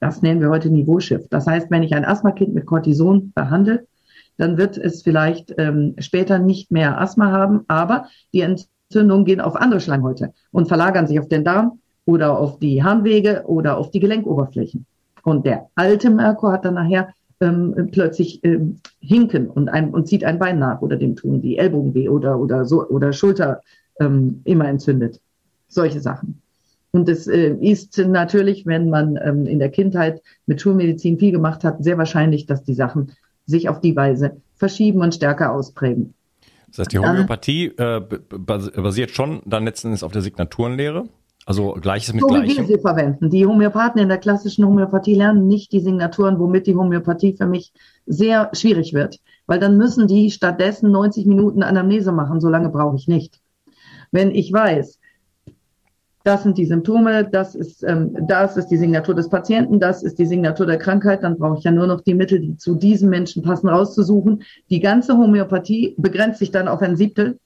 Das 0.00 0.20
nennen 0.20 0.40
wir 0.40 0.50
heute 0.50 0.68
Niveauschiff. 0.68 1.28
Das 1.30 1.46
heißt, 1.46 1.70
wenn 1.70 1.84
ich 1.84 1.94
ein 1.94 2.04
Asthma-Kind 2.04 2.54
mit 2.54 2.66
Cortison 2.66 3.30
behandle, 3.36 3.86
dann 4.38 4.56
wird 4.56 4.76
es 4.76 5.02
vielleicht 5.02 5.54
ähm, 5.58 5.94
später 5.98 6.38
nicht 6.38 6.70
mehr 6.70 7.00
Asthma 7.00 7.30
haben, 7.30 7.64
aber 7.68 8.06
die 8.32 8.40
Entzündungen 8.40 9.24
gehen 9.24 9.40
auf 9.40 9.56
andere 9.56 9.80
Schleimhäute 9.80 10.32
und 10.50 10.68
verlagern 10.68 11.06
sich 11.06 11.20
auf 11.20 11.28
den 11.28 11.44
Darm 11.44 11.78
oder 12.04 12.38
auf 12.38 12.58
die 12.58 12.82
Harnwege 12.82 13.44
oder 13.46 13.76
auf 13.76 13.90
die 13.90 14.00
Gelenkoberflächen. 14.00 14.86
Und 15.22 15.46
der 15.46 15.68
alte 15.74 16.10
Merkur 16.10 16.52
hat 16.52 16.64
dann 16.64 16.74
nachher 16.74 17.14
ähm, 17.40 17.88
plötzlich 17.92 18.42
ähm, 18.44 18.78
hinken 19.00 19.48
und, 19.48 19.68
ein, 19.68 19.90
und 19.90 20.08
zieht 20.08 20.24
ein 20.24 20.38
Bein 20.38 20.58
nach 20.58 20.80
oder 20.80 20.96
dem 20.96 21.16
tun 21.16 21.42
die 21.42 21.58
Ellbogen 21.58 21.94
weh 21.94 22.08
oder, 22.08 22.38
oder, 22.38 22.64
so, 22.64 22.86
oder 22.88 23.12
Schulter 23.12 23.60
ähm, 24.00 24.40
immer 24.44 24.68
entzündet. 24.68 25.20
Solche 25.68 26.00
Sachen. 26.00 26.40
Und 26.92 27.08
es 27.08 27.26
äh, 27.26 27.54
ist 27.60 27.98
natürlich, 27.98 28.66
wenn 28.66 28.90
man 28.90 29.18
ähm, 29.22 29.46
in 29.46 29.58
der 29.58 29.70
Kindheit 29.70 30.20
mit 30.46 30.60
Schulmedizin 30.60 31.18
viel 31.18 31.32
gemacht 31.32 31.64
hat, 31.64 31.82
sehr 31.82 31.96
wahrscheinlich, 31.96 32.46
dass 32.46 32.64
die 32.64 32.74
Sachen 32.74 33.12
sich 33.52 33.68
auf 33.68 33.80
die 33.80 33.94
Weise 33.94 34.38
verschieben 34.56 35.00
und 35.00 35.14
stärker 35.14 35.52
ausprägen. 35.52 36.14
Das 36.68 36.78
heißt, 36.80 36.92
die 36.92 36.98
Homöopathie 36.98 37.66
äh, 37.76 38.00
basiert 38.00 39.10
schon 39.10 39.42
dann 39.44 39.64
letzten 39.64 39.88
Endes 39.88 40.02
auf 40.02 40.12
der 40.12 40.22
Signaturenlehre? 40.22 41.04
Also 41.44 41.72
Gleiches 41.72 42.14
mit 42.14 42.22
so 42.22 42.28
Gleichem? 42.28 42.50
So 42.50 42.62
wie 42.62 42.68
wir 42.68 42.76
sie 42.76 42.80
verwenden. 42.80 43.30
Die 43.30 43.46
Homöopathen 43.46 44.00
in 44.00 44.08
der 44.08 44.18
klassischen 44.18 44.64
Homöopathie 44.64 45.14
lernen 45.14 45.48
nicht 45.48 45.72
die 45.72 45.80
Signaturen, 45.80 46.38
womit 46.38 46.66
die 46.66 46.74
Homöopathie 46.74 47.34
für 47.34 47.46
mich 47.46 47.72
sehr 48.06 48.50
schwierig 48.54 48.94
wird. 48.94 49.18
Weil 49.46 49.58
dann 49.58 49.76
müssen 49.76 50.06
die 50.06 50.30
stattdessen 50.30 50.92
90 50.92 51.26
Minuten 51.26 51.62
Anamnese 51.62 52.12
machen. 52.12 52.40
So 52.40 52.48
lange 52.48 52.70
brauche 52.70 52.96
ich 52.96 53.08
nicht. 53.08 53.40
Wenn 54.12 54.30
ich 54.30 54.52
weiß, 54.52 54.98
das 56.24 56.44
sind 56.44 56.56
die 56.56 56.66
Symptome, 56.66 57.24
das 57.24 57.54
ist, 57.54 57.82
ähm, 57.82 58.16
das 58.28 58.56
ist 58.56 58.68
die 58.68 58.76
Signatur 58.76 59.14
des 59.14 59.28
Patienten, 59.28 59.80
das 59.80 60.02
ist 60.02 60.18
die 60.18 60.26
Signatur 60.26 60.66
der 60.66 60.78
Krankheit, 60.78 61.22
dann 61.22 61.36
brauche 61.36 61.58
ich 61.58 61.64
ja 61.64 61.72
nur 61.72 61.86
noch 61.86 62.00
die 62.00 62.14
Mittel, 62.14 62.40
die 62.40 62.56
zu 62.56 62.76
diesem 62.76 63.10
Menschen 63.10 63.42
passen, 63.42 63.68
rauszusuchen. 63.68 64.42
Die 64.70 64.80
ganze 64.80 65.16
Homöopathie 65.16 65.94
begrenzt 65.98 66.38
sich 66.38 66.50
dann 66.50 66.68
auf 66.68 66.80
ein 66.80 66.96
Siebtel. 66.96 67.38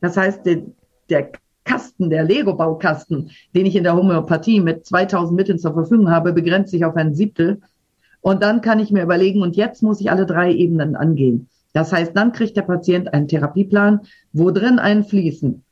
Das 0.00 0.16
heißt, 0.16 0.44
der, 0.44 0.62
der 1.08 1.30
Kasten, 1.64 2.10
der 2.10 2.24
Lego-Baukasten, 2.24 3.30
den 3.54 3.66
ich 3.66 3.76
in 3.76 3.84
der 3.84 3.96
Homöopathie 3.96 4.60
mit 4.60 4.86
2000 4.86 5.36
Mitteln 5.36 5.58
zur 5.58 5.74
Verfügung 5.74 6.10
habe, 6.10 6.32
begrenzt 6.32 6.70
sich 6.70 6.84
auf 6.84 6.96
ein 6.96 7.14
Siebtel. 7.14 7.60
Und 8.20 8.42
dann 8.42 8.60
kann 8.60 8.80
ich 8.80 8.90
mir 8.90 9.02
überlegen, 9.02 9.42
und 9.42 9.56
jetzt 9.56 9.82
muss 9.82 10.00
ich 10.00 10.10
alle 10.10 10.26
drei 10.26 10.52
Ebenen 10.52 10.96
angehen. 10.96 11.48
Das 11.72 11.92
heißt, 11.92 12.16
dann 12.16 12.32
kriegt 12.32 12.56
der 12.56 12.62
Patient 12.62 13.12
einen 13.12 13.28
Therapieplan, 13.28 14.00
wo 14.32 14.50
drin 14.50 14.78
einfließen 14.78 15.62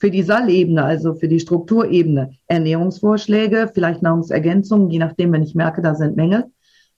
für 0.00 0.10
die 0.10 0.22
Sallebene, 0.22 0.82
also 0.82 1.14
für 1.14 1.28
die 1.28 1.40
Strukturebene, 1.40 2.30
Ernährungsvorschläge, 2.46 3.70
vielleicht 3.72 4.00
Nahrungsergänzungen, 4.00 4.90
je 4.90 4.98
nachdem, 4.98 5.30
wenn 5.32 5.42
ich 5.42 5.54
merke, 5.54 5.82
da 5.82 5.94
sind 5.94 6.16
Mängel. 6.16 6.46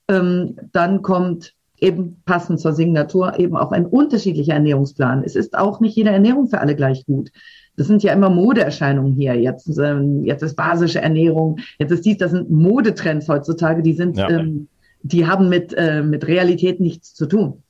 Ähm, 0.07 0.55
dann 0.71 1.01
kommt 1.01 1.53
eben 1.79 2.21
passend 2.25 2.61
zur 2.61 2.71
Signatur 2.71 3.37
eben 3.39 3.57
auch 3.57 3.73
ein 3.73 3.85
unterschiedlicher 3.85 4.53
Ernährungsplan. 4.53 5.23
Es 5.25 5.35
ist 5.35 5.57
auch 5.57 5.81
nicht 5.81 5.97
jede 5.97 6.11
Ernährung 6.11 6.47
für 6.47 6.61
alle 6.61 6.77
gleich 6.77 7.05
gut. 7.05 7.29
Das 7.75 7.87
sind 7.87 8.03
ja 8.03 8.13
immer 8.13 8.29
Modeerscheinungen 8.29 9.11
hier. 9.13 9.35
Jetzt, 9.35 9.77
ähm, 9.77 10.23
jetzt 10.23 10.41
ist 10.41 10.55
basische 10.55 11.01
Ernährung, 11.01 11.59
jetzt 11.79 11.91
ist 11.91 12.05
dies, 12.05 12.17
das 12.17 12.31
sind 12.31 12.49
Modetrends 12.49 13.27
heutzutage, 13.27 13.81
die 13.81 13.93
sind, 13.93 14.15
ja. 14.15 14.29
ähm, 14.29 14.69
die 15.01 15.27
haben 15.27 15.49
mit, 15.49 15.73
äh, 15.73 16.01
mit 16.01 16.25
Realität 16.25 16.79
nichts 16.79 17.13
zu 17.13 17.25
tun. 17.25 17.63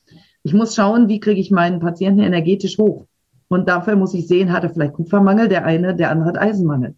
Ich 0.43 0.54
muss 0.54 0.76
schauen, 0.76 1.08
wie 1.08 1.19
kriege 1.19 1.41
ich 1.41 1.50
meinen 1.50 1.80
Patienten 1.80 2.19
energetisch 2.19 2.78
hoch. 2.78 3.08
Und 3.54 3.70
dafür 3.70 3.96
muss 3.96 4.16
ich 4.16 4.28
sehen, 4.28 4.52
hat 4.52 4.63
er 4.63 4.72
vielleicht 4.72 4.94
Kupfermangel, 4.94 5.48
der 5.48 5.63
eine, 5.63 5.96
der 5.96 6.10
andere 6.10 6.30
hat 6.30 6.39
Eisenmangel. 6.39 6.96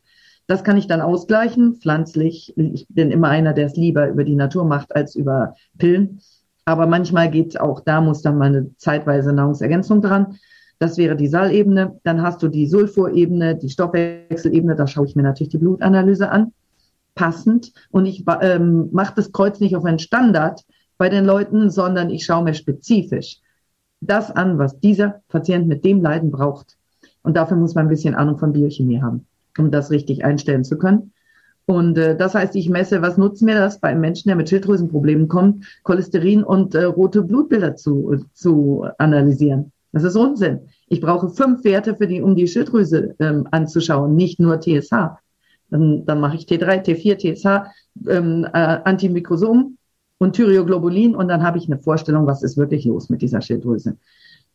Das 0.47 0.63
kann 0.63 0.77
ich 0.77 0.87
dann 0.87 1.01
ausgleichen, 1.01 1.75
pflanzlich. 1.75 2.53
Ich 2.55 2.87
bin 2.87 3.11
immer 3.11 3.27
einer, 3.27 3.51
der 3.51 3.65
es 3.65 3.75
lieber 3.75 4.07
über 4.07 4.23
die 4.23 4.35
Natur 4.35 4.63
macht 4.63 4.95
als 4.95 5.15
über 5.15 5.55
Pillen. 5.77 6.21
Aber 6.63 6.87
manchmal 6.87 7.29
geht 7.29 7.59
auch, 7.59 7.81
da 7.81 7.99
muss 7.99 8.21
dann 8.21 8.37
mal 8.37 8.47
eine 8.47 8.73
zeitweise 8.77 9.33
Nahrungsergänzung 9.33 10.01
dran. 10.01 10.37
Das 10.79 10.97
wäre 10.97 11.17
die 11.17 11.27
Saalebene. 11.27 11.99
Dann 12.05 12.21
hast 12.21 12.41
du 12.41 12.47
die 12.47 12.67
Sulfurebene, 12.67 13.57
die 13.57 13.69
Stoffwechselebene. 13.69 14.77
Da 14.77 14.87
schaue 14.87 15.07
ich 15.07 15.15
mir 15.17 15.23
natürlich 15.23 15.51
die 15.51 15.57
Blutanalyse 15.57 16.29
an. 16.29 16.53
Passend. 17.15 17.73
Und 17.91 18.05
ich 18.05 18.23
ähm, 18.41 18.87
mache 18.93 19.15
das 19.17 19.33
Kreuz 19.33 19.59
nicht 19.59 19.75
auf 19.75 19.83
einen 19.83 19.99
Standard 19.99 20.63
bei 20.97 21.09
den 21.09 21.25
Leuten, 21.25 21.69
sondern 21.69 22.09
ich 22.09 22.23
schaue 22.23 22.45
mir 22.45 22.53
spezifisch 22.53 23.41
das 24.01 24.31
an, 24.31 24.57
was 24.57 24.79
dieser 24.79 25.21
Patient 25.29 25.67
mit 25.67 25.83
dem 25.85 26.01
Leiden 26.01 26.31
braucht. 26.31 26.77
Und 27.23 27.35
dafür 27.37 27.57
muss 27.57 27.75
man 27.75 27.85
ein 27.85 27.89
bisschen 27.89 28.15
Ahnung 28.15 28.37
von 28.37 28.53
Biochemie 28.53 29.01
haben, 29.01 29.25
um 29.57 29.71
das 29.71 29.89
richtig 29.89 30.23
einstellen 30.23 30.63
zu 30.63 30.77
können. 30.77 31.11
Und 31.65 31.97
äh, 31.97 32.15
das 32.15 32.35
heißt, 32.35 32.55
ich 32.55 32.69
messe, 32.69 33.01
was 33.01 33.17
nutzt 33.17 33.41
mir 33.41 33.55
das 33.55 33.79
bei 33.79 33.89
einem 33.89 34.01
Menschen, 34.01 34.29
der 34.29 34.35
mit 34.35 34.49
Schilddrüsenproblemen 34.49 35.27
kommt, 35.27 35.65
Cholesterin 35.83 36.43
und 36.43 36.75
äh, 36.75 36.83
rote 36.83 37.23
Blutbilder 37.23 37.75
zu, 37.75 38.23
zu 38.33 38.85
analysieren. 38.99 39.71
Das 39.91 40.03
ist 40.03 40.15
Unsinn. 40.15 40.59
Ich 40.87 41.01
brauche 41.01 41.29
fünf 41.29 41.63
Werte, 41.63 41.95
für 41.95 42.05
die, 42.05 42.21
um 42.21 42.35
die 42.35 42.47
Schilddrüse 42.47 43.15
ähm, 43.19 43.47
anzuschauen, 43.49 44.15
nicht 44.15 44.39
nur 44.39 44.59
TSH. 44.59 45.17
Dann, 45.71 46.05
dann 46.05 46.19
mache 46.19 46.35
ich 46.35 46.45
T3, 46.45 46.85
T4, 46.85 47.17
TSH, 47.17 47.71
ähm, 48.07 48.45
äh, 48.45 48.57
Antimikrosom 48.83 49.77
und 50.25 50.35
Thyroglobulin 50.35 51.15
und 51.15 51.27
dann 51.27 51.43
habe 51.43 51.57
ich 51.57 51.67
eine 51.67 51.77
Vorstellung, 51.77 52.25
was 52.25 52.43
ist 52.43 52.57
wirklich 52.57 52.85
los 52.85 53.09
mit 53.09 53.21
dieser 53.21 53.41
Schilddrüse. 53.41 53.97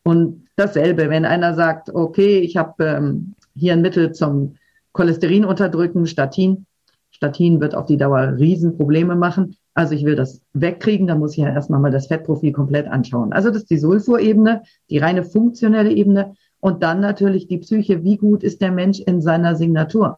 Und 0.03 0.47
dasselbe, 0.55 1.09
wenn 1.09 1.25
einer 1.25 1.53
sagt, 1.53 1.93
okay, 1.93 2.39
ich 2.39 2.57
habe 2.57 2.83
ähm, 2.83 3.33
hier 3.55 3.73
ein 3.73 3.81
Mittel 3.81 4.11
zum 4.11 4.55
Cholesterin 4.91 5.45
unterdrücken, 5.45 6.07
Statin. 6.07 6.65
Statin 7.11 7.61
wird 7.61 7.75
auf 7.75 7.85
die 7.85 7.97
Dauer 7.97 8.35
Riesenprobleme 8.37 9.15
machen. 9.15 9.55
Also 9.73 9.93
ich 9.93 10.03
will 10.03 10.15
das 10.15 10.41
wegkriegen, 10.53 11.07
dann 11.07 11.19
muss 11.19 11.33
ich 11.33 11.37
ja 11.37 11.49
erstmal 11.49 11.79
mal 11.79 11.91
das 11.91 12.07
Fettprofil 12.07 12.51
komplett 12.51 12.87
anschauen. 12.87 13.31
Also 13.31 13.49
das 13.49 13.59
ist 13.59 13.69
die 13.69 13.77
Sulfurebene, 13.77 14.63
die 14.89 14.97
reine 14.97 15.23
funktionelle 15.23 15.91
Ebene 15.91 16.33
und 16.59 16.83
dann 16.83 16.99
natürlich 16.99 17.47
die 17.47 17.59
Psyche. 17.59 18.03
Wie 18.03 18.17
gut 18.17 18.43
ist 18.43 18.61
der 18.61 18.71
Mensch 18.71 18.99
in 18.99 19.21
seiner 19.21 19.55
Signatur? 19.55 20.17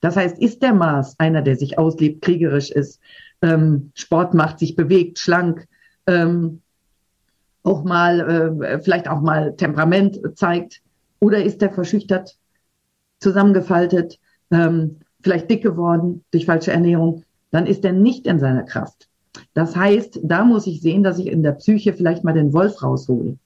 Das 0.00 0.16
heißt, 0.16 0.38
ist 0.38 0.62
der 0.62 0.72
Mars 0.72 1.14
einer, 1.18 1.42
der 1.42 1.56
sich 1.56 1.78
auslebt, 1.78 2.22
kriegerisch 2.22 2.70
ist, 2.70 3.00
ähm, 3.42 3.92
Sport 3.94 4.34
macht, 4.34 4.58
sich 4.58 4.76
bewegt, 4.76 5.18
schlank, 5.18 5.66
ähm, 6.06 6.60
auch 7.62 7.84
mal, 7.84 8.20
äh, 8.62 8.80
vielleicht 8.80 9.08
auch 9.08 9.20
mal 9.20 9.54
Temperament 9.56 10.20
zeigt? 10.34 10.80
Oder 11.20 11.42
ist 11.42 11.60
der 11.60 11.70
verschüchtert, 11.70 12.36
zusammengefaltet, 13.20 14.18
ähm, 14.50 14.96
vielleicht 15.22 15.50
dick 15.50 15.62
geworden 15.62 16.24
durch 16.30 16.46
falsche 16.46 16.72
Ernährung? 16.72 17.24
Dann 17.50 17.66
ist 17.66 17.84
er 17.84 17.92
nicht 17.92 18.26
in 18.26 18.38
seiner 18.38 18.62
Kraft. 18.62 19.08
Das 19.54 19.76
heißt, 19.76 20.20
da 20.22 20.44
muss 20.44 20.66
ich 20.66 20.80
sehen, 20.80 21.02
dass 21.02 21.18
ich 21.18 21.26
in 21.26 21.42
der 21.42 21.52
Psyche 21.52 21.92
vielleicht 21.92 22.24
mal 22.24 22.32
den 22.32 22.52
Wolf 22.52 22.82
raushole. 22.82 23.36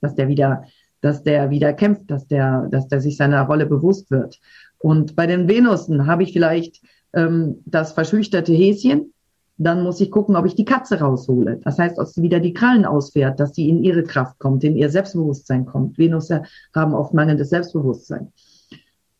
Dass 0.00 0.14
der 0.14 0.28
wieder, 0.28 0.64
dass 1.00 1.22
der 1.22 1.50
wieder 1.50 1.72
kämpft, 1.72 2.10
dass 2.10 2.26
der, 2.26 2.68
dass 2.70 2.88
der 2.88 3.00
sich 3.00 3.16
seiner 3.16 3.42
Rolle 3.42 3.66
bewusst 3.66 4.10
wird. 4.10 4.38
Und 4.78 5.16
bei 5.16 5.26
den 5.26 5.48
Venussen 5.48 6.06
habe 6.06 6.22
ich 6.22 6.32
vielleicht 6.32 6.80
ähm, 7.14 7.56
das 7.66 7.92
verschüchterte 7.92 8.52
Häschen, 8.52 9.12
dann 9.56 9.84
muss 9.84 10.00
ich 10.00 10.10
gucken, 10.10 10.36
ob 10.36 10.46
ich 10.46 10.54
die 10.54 10.64
Katze 10.64 10.98
raushole. 10.98 11.60
Das 11.62 11.78
heißt, 11.78 11.98
ob 11.98 12.08
sie 12.08 12.22
wieder 12.22 12.40
die 12.40 12.54
Krallen 12.54 12.84
ausfährt, 12.84 13.38
dass 13.38 13.54
sie 13.54 13.68
in 13.68 13.84
ihre 13.84 14.02
Kraft 14.02 14.38
kommt, 14.38 14.64
in 14.64 14.76
ihr 14.76 14.90
Selbstbewusstsein 14.90 15.64
kommt. 15.64 15.96
Venus 15.96 16.30
haben 16.74 16.94
oft 16.94 17.14
mangelndes 17.14 17.50
Selbstbewusstsein. 17.50 18.32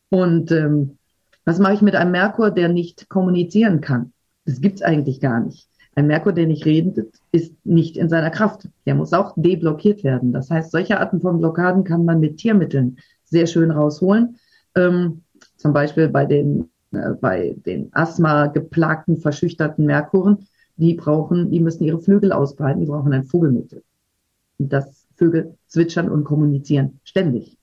Und 0.09 0.51
ähm, 0.51 0.97
was 1.45 1.59
mache 1.59 1.75
ich 1.75 1.81
mit 1.81 1.95
einem 1.95 2.11
Merkur, 2.11 2.51
der 2.51 2.69
nicht 2.69 3.07
kommunizieren 3.07 3.79
kann? 3.79 4.11
Das 4.45 4.61
gibt's 4.61 4.81
eigentlich 4.81 5.21
gar 5.21 5.39
nicht. 5.39 5.67
Ein 5.95 6.07
Merkur, 6.07 6.33
der 6.33 6.47
nicht 6.47 6.65
redet, 6.65 7.13
ist 7.31 7.53
nicht 7.65 7.95
in 7.95 8.09
seiner 8.09 8.29
Kraft. 8.29 8.67
Der 8.85 8.95
muss 8.95 9.13
auch 9.13 9.33
deblockiert 9.37 10.03
werden. 10.03 10.33
Das 10.33 10.49
heißt, 10.49 10.71
solche 10.71 10.99
Arten 10.99 11.21
von 11.21 11.39
Blockaden 11.39 11.85
kann 11.85 12.03
man 12.03 12.19
mit 12.19 12.37
Tiermitteln 12.37 12.97
sehr 13.23 13.47
schön 13.47 13.71
rausholen. 13.71 14.37
Ähm, 14.75 15.21
zum 15.55 15.71
Beispiel 15.71 16.09
bei 16.09 16.25
den 16.25 16.69
bei 17.21 17.55
den 17.65 17.89
Asthma 17.93 18.47
geplagten, 18.47 19.19
verschüchterten 19.19 19.85
Merkuren, 19.85 20.47
die 20.77 20.93
brauchen, 20.93 21.51
die 21.51 21.59
müssen 21.59 21.83
ihre 21.83 21.99
Flügel 21.99 22.31
ausbreiten, 22.31 22.81
die 22.81 22.87
brauchen 22.87 23.13
ein 23.13 23.23
Vogelmittel. 23.23 23.81
Und 24.59 24.71
das 24.73 25.05
Vögel 25.15 25.55
zwitschern 25.67 26.09
und 26.09 26.23
kommunizieren 26.23 26.99
ständig. 27.03 27.57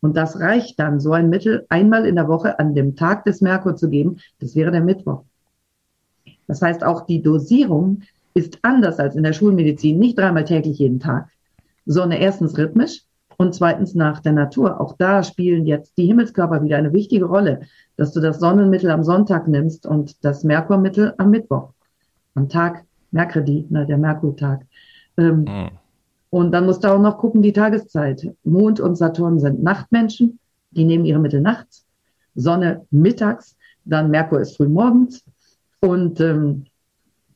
Und 0.00 0.16
das 0.16 0.38
reicht 0.38 0.78
dann, 0.78 1.00
so 1.00 1.12
ein 1.12 1.30
Mittel 1.30 1.64
einmal 1.68 2.04
in 2.06 2.16
der 2.16 2.28
Woche 2.28 2.58
an 2.58 2.74
dem 2.74 2.96
Tag 2.96 3.24
des 3.24 3.40
Merkur 3.40 3.76
zu 3.76 3.88
geben. 3.88 4.18
Das 4.40 4.54
wäre 4.54 4.70
der 4.70 4.82
Mittwoch. 4.82 5.22
Das 6.46 6.60
heißt, 6.60 6.84
auch 6.84 7.06
die 7.06 7.22
Dosierung 7.22 8.02
ist 8.34 8.58
anders 8.62 8.98
als 8.98 9.14
in 9.14 9.22
der 9.22 9.32
Schulmedizin, 9.32 9.98
nicht 9.98 10.18
dreimal 10.18 10.44
täglich 10.44 10.78
jeden 10.78 11.00
Tag, 11.00 11.28
sondern 11.86 12.20
erstens 12.20 12.58
rhythmisch 12.58 13.02
und 13.36 13.54
zweitens 13.54 13.94
nach 13.94 14.20
der 14.20 14.32
Natur. 14.32 14.80
Auch 14.80 14.96
da 14.96 15.22
spielen 15.22 15.66
jetzt 15.66 15.96
die 15.96 16.06
Himmelskörper 16.06 16.62
wieder 16.62 16.76
eine 16.76 16.92
wichtige 16.92 17.24
Rolle, 17.24 17.62
dass 17.96 18.12
du 18.12 18.20
das 18.20 18.40
Sonnenmittel 18.40 18.90
am 18.90 19.04
Sonntag 19.04 19.48
nimmst 19.48 19.86
und 19.86 20.24
das 20.24 20.44
Merkurmittel 20.44 21.14
am 21.18 21.30
Mittwoch. 21.30 21.70
Am 22.34 22.48
Tag 22.48 22.84
Merkredi, 23.10 23.66
ne, 23.70 23.86
der 23.86 23.98
Merkurtag. 23.98 24.62
Ähm, 25.16 25.40
mhm. 25.40 25.70
Und 26.30 26.50
dann 26.52 26.66
musst 26.66 26.82
du 26.82 26.88
auch 26.88 27.00
noch 27.00 27.18
gucken, 27.18 27.42
die 27.42 27.52
Tageszeit. 27.52 28.28
Mond 28.42 28.80
und 28.80 28.96
Saturn 28.96 29.38
sind 29.38 29.62
Nachtmenschen, 29.62 30.38
die 30.72 30.84
nehmen 30.84 31.04
ihre 31.04 31.20
Mittel 31.20 31.40
nachts, 31.40 31.84
Sonne 32.34 32.84
mittags, 32.90 33.56
dann 33.84 34.10
Merkur 34.10 34.40
ist 34.40 34.56
früh 34.56 34.66
morgens. 34.66 35.22
Und 35.80 36.20
ähm, 36.20 36.66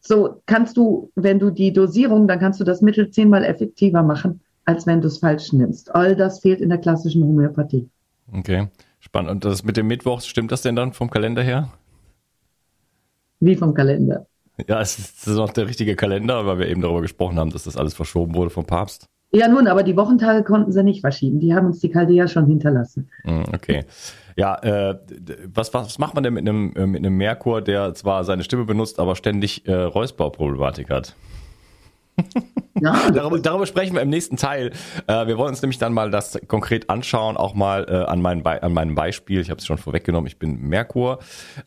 so 0.01 0.41
kannst 0.47 0.77
du, 0.77 1.11
wenn 1.15 1.39
du 1.39 1.51
die 1.51 1.73
Dosierung, 1.73 2.27
dann 2.27 2.41
kannst 2.41 2.59
du 2.59 2.65
das 2.65 2.83
Mittel 2.83 3.11
zehnmal 3.11 3.45
effektiver 3.45 4.03
machen 4.03 4.41
als 4.69 4.87
wenn 4.87 5.01
du 5.01 5.09
es 5.09 5.19
falsch 5.19 5.55
nimmst. 5.55 5.95
All 5.95 6.15
das 6.15 6.41
fehlt 6.41 6.61
in 6.61 6.69
der 6.69 6.77
klassischen 6.77 7.25
Homöopathie. 7.25 7.89
Okay, 8.37 8.69
spannend. 9.01 9.31
Und 9.31 9.45
das 9.47 9.65
mit 9.65 9.79
dem 9.79 9.87
Mittwoch, 9.87 10.21
stimmt 10.21 10.53
das 10.53 10.61
denn 10.61 10.77
dann 10.77 10.93
vom 10.93 11.09
Kalender 11.09 11.43
her? 11.43 11.71
Wie 13.41 13.57
vom 13.57 13.73
Kalender? 13.73 14.27
Ja, 14.69 14.83
es 14.83 14.99
ist 14.99 15.27
noch 15.27 15.55
der 15.55 15.69
richtige 15.69 15.97
Kalender, 15.97 16.45
weil 16.45 16.59
wir 16.59 16.69
eben 16.69 16.83
darüber 16.83 17.01
gesprochen 17.01 17.39
haben, 17.39 17.51
dass 17.51 17.65
das 17.65 17.79
alles 17.79 17.95
verschoben 17.95 18.35
wurde 18.35 18.51
vom 18.51 18.67
Papst. 18.67 19.07
Ja, 19.31 19.49
nun, 19.49 19.69
aber 19.69 19.83
die 19.83 19.97
Wochentage 19.97 20.43
konnten 20.43 20.71
sie 20.73 20.83
nicht 20.83 21.01
verschieben. 21.01 21.41
Die 21.41 21.55
haben 21.55 21.67
uns 21.67 21.81
die 21.81 21.91
Chaldea 21.91 22.29
schon 22.29 22.45
hinterlassen. 22.45 23.09
Hm, 23.23 23.45
okay. 23.55 23.85
Ja, 24.37 24.55
äh, 24.57 24.99
was, 25.47 25.73
was 25.73 25.99
macht 25.99 26.15
man 26.15 26.25
denn 26.25 26.35
mit 26.35 26.47
einem, 26.47 26.75
äh, 26.77 26.87
mit 26.87 27.05
einem 27.05 27.17
Merkur, 27.17 27.63
der 27.63 27.95
zwar 27.95 28.25
seine 28.25 28.45
Stimme 28.45 28.67
benutzt, 28.67 28.99
aber 28.99 29.17
ständig 29.17 29.67
äh, 29.67 29.73
Räusperproblematik 29.73 30.91
hat? 30.91 31.15
Ja, 32.81 33.11
darüber, 33.11 33.41
darüber, 33.41 33.67
sprechen 33.67 33.95
wir 33.95 34.03
im 34.03 34.09
nächsten 34.09 34.37
Teil. 34.37 34.71
Äh, 35.09 35.27
wir 35.27 35.37
wollen 35.37 35.49
uns 35.49 35.63
nämlich 35.63 35.79
dann 35.79 35.93
mal 35.93 36.13
das 36.13 36.39
konkret 36.47 36.89
anschauen, 36.89 37.37
auch 37.37 37.55
mal 37.55 37.85
äh, 37.89 38.09
an, 38.09 38.23
meinem 38.23 38.47
an 38.47 38.73
meinem 38.73 38.95
Beispiel. 38.95 39.41
Ich 39.41 39.51
habe 39.51 39.59
es 39.59 39.67
schon 39.67 39.79
vorweggenommen, 39.79 40.29
ich 40.29 40.39
bin 40.39 40.61
Merkur. 40.61 41.19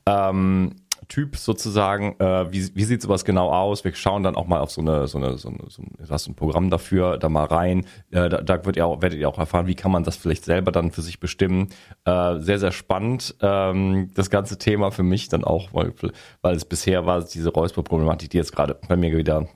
Ähm, 0.05 0.75
Typ 1.07 1.35
sozusagen, 1.35 2.15
äh, 2.19 2.53
wie, 2.53 2.73
wie 2.73 2.83
sieht 2.85 3.01
sowas 3.01 3.25
genau 3.25 3.49
aus? 3.51 3.83
Wir 3.83 3.93
schauen 3.93 4.23
dann 4.23 4.35
auch 4.35 4.47
mal 4.47 4.61
auf 4.61 4.71
so 4.71 4.79
eine, 4.79 5.07
so 5.07 5.17
eine, 5.17 5.37
so 5.37 5.49
eine, 5.49 5.57
so 5.67 5.81
ein, 5.81 6.09
hast 6.09 6.27
ein 6.27 6.35
Programm 6.35 6.69
dafür, 6.69 7.17
da 7.17 7.27
mal 7.27 7.43
rein. 7.43 7.85
Äh, 8.11 8.29
da 8.29 8.41
da 8.41 8.65
wird 8.65 8.77
ihr 8.77 8.85
auch, 8.85 9.01
werdet 9.01 9.19
ihr 9.19 9.27
auch 9.27 9.37
erfahren, 9.37 9.67
wie 9.67 9.75
kann 9.75 9.91
man 9.91 10.05
das 10.05 10.15
vielleicht 10.15 10.45
selber 10.45 10.71
dann 10.71 10.91
für 10.91 11.01
sich 11.01 11.19
bestimmen. 11.19 11.67
Äh, 12.05 12.39
sehr, 12.39 12.59
sehr 12.59 12.71
spannend, 12.71 13.35
ähm, 13.41 14.11
das 14.13 14.29
ganze 14.29 14.57
Thema 14.57 14.91
für 14.91 15.03
mich 15.03 15.27
dann 15.27 15.43
auch, 15.43 15.73
weil, 15.73 15.93
weil 16.41 16.55
es 16.55 16.63
bisher 16.63 17.05
war 17.05 17.21
diese 17.21 17.49
Räusper-Problematik, 17.49 18.29
die 18.29 18.37
jetzt 18.37 18.55
gerade 18.55 18.79
bei 18.87 18.95
mir 18.95 19.11
wieder 19.17 19.49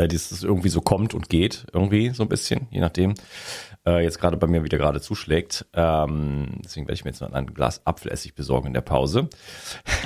äh, 0.00 0.08
dass 0.08 0.30
es 0.30 0.42
irgendwie 0.42 0.68
so 0.68 0.80
kommt 0.80 1.14
und 1.14 1.28
geht, 1.28 1.66
irgendwie 1.72 2.10
so 2.10 2.22
ein 2.22 2.28
bisschen, 2.28 2.68
je 2.70 2.80
nachdem. 2.80 3.14
Äh, 3.86 4.02
jetzt 4.02 4.18
gerade 4.18 4.36
bei 4.36 4.46
mir 4.46 4.64
wieder 4.64 4.78
gerade 4.78 5.00
zuschlägt. 5.00 5.66
Ähm, 5.74 6.60
deswegen 6.64 6.86
werde 6.86 6.94
ich 6.94 7.04
mir 7.04 7.10
jetzt 7.10 7.20
noch 7.20 7.32
ein 7.32 7.54
Glas 7.54 7.86
Apfelessig 7.86 8.34
besorgen 8.34 8.68
in 8.68 8.74
der 8.74 8.82
Pause. 8.82 9.28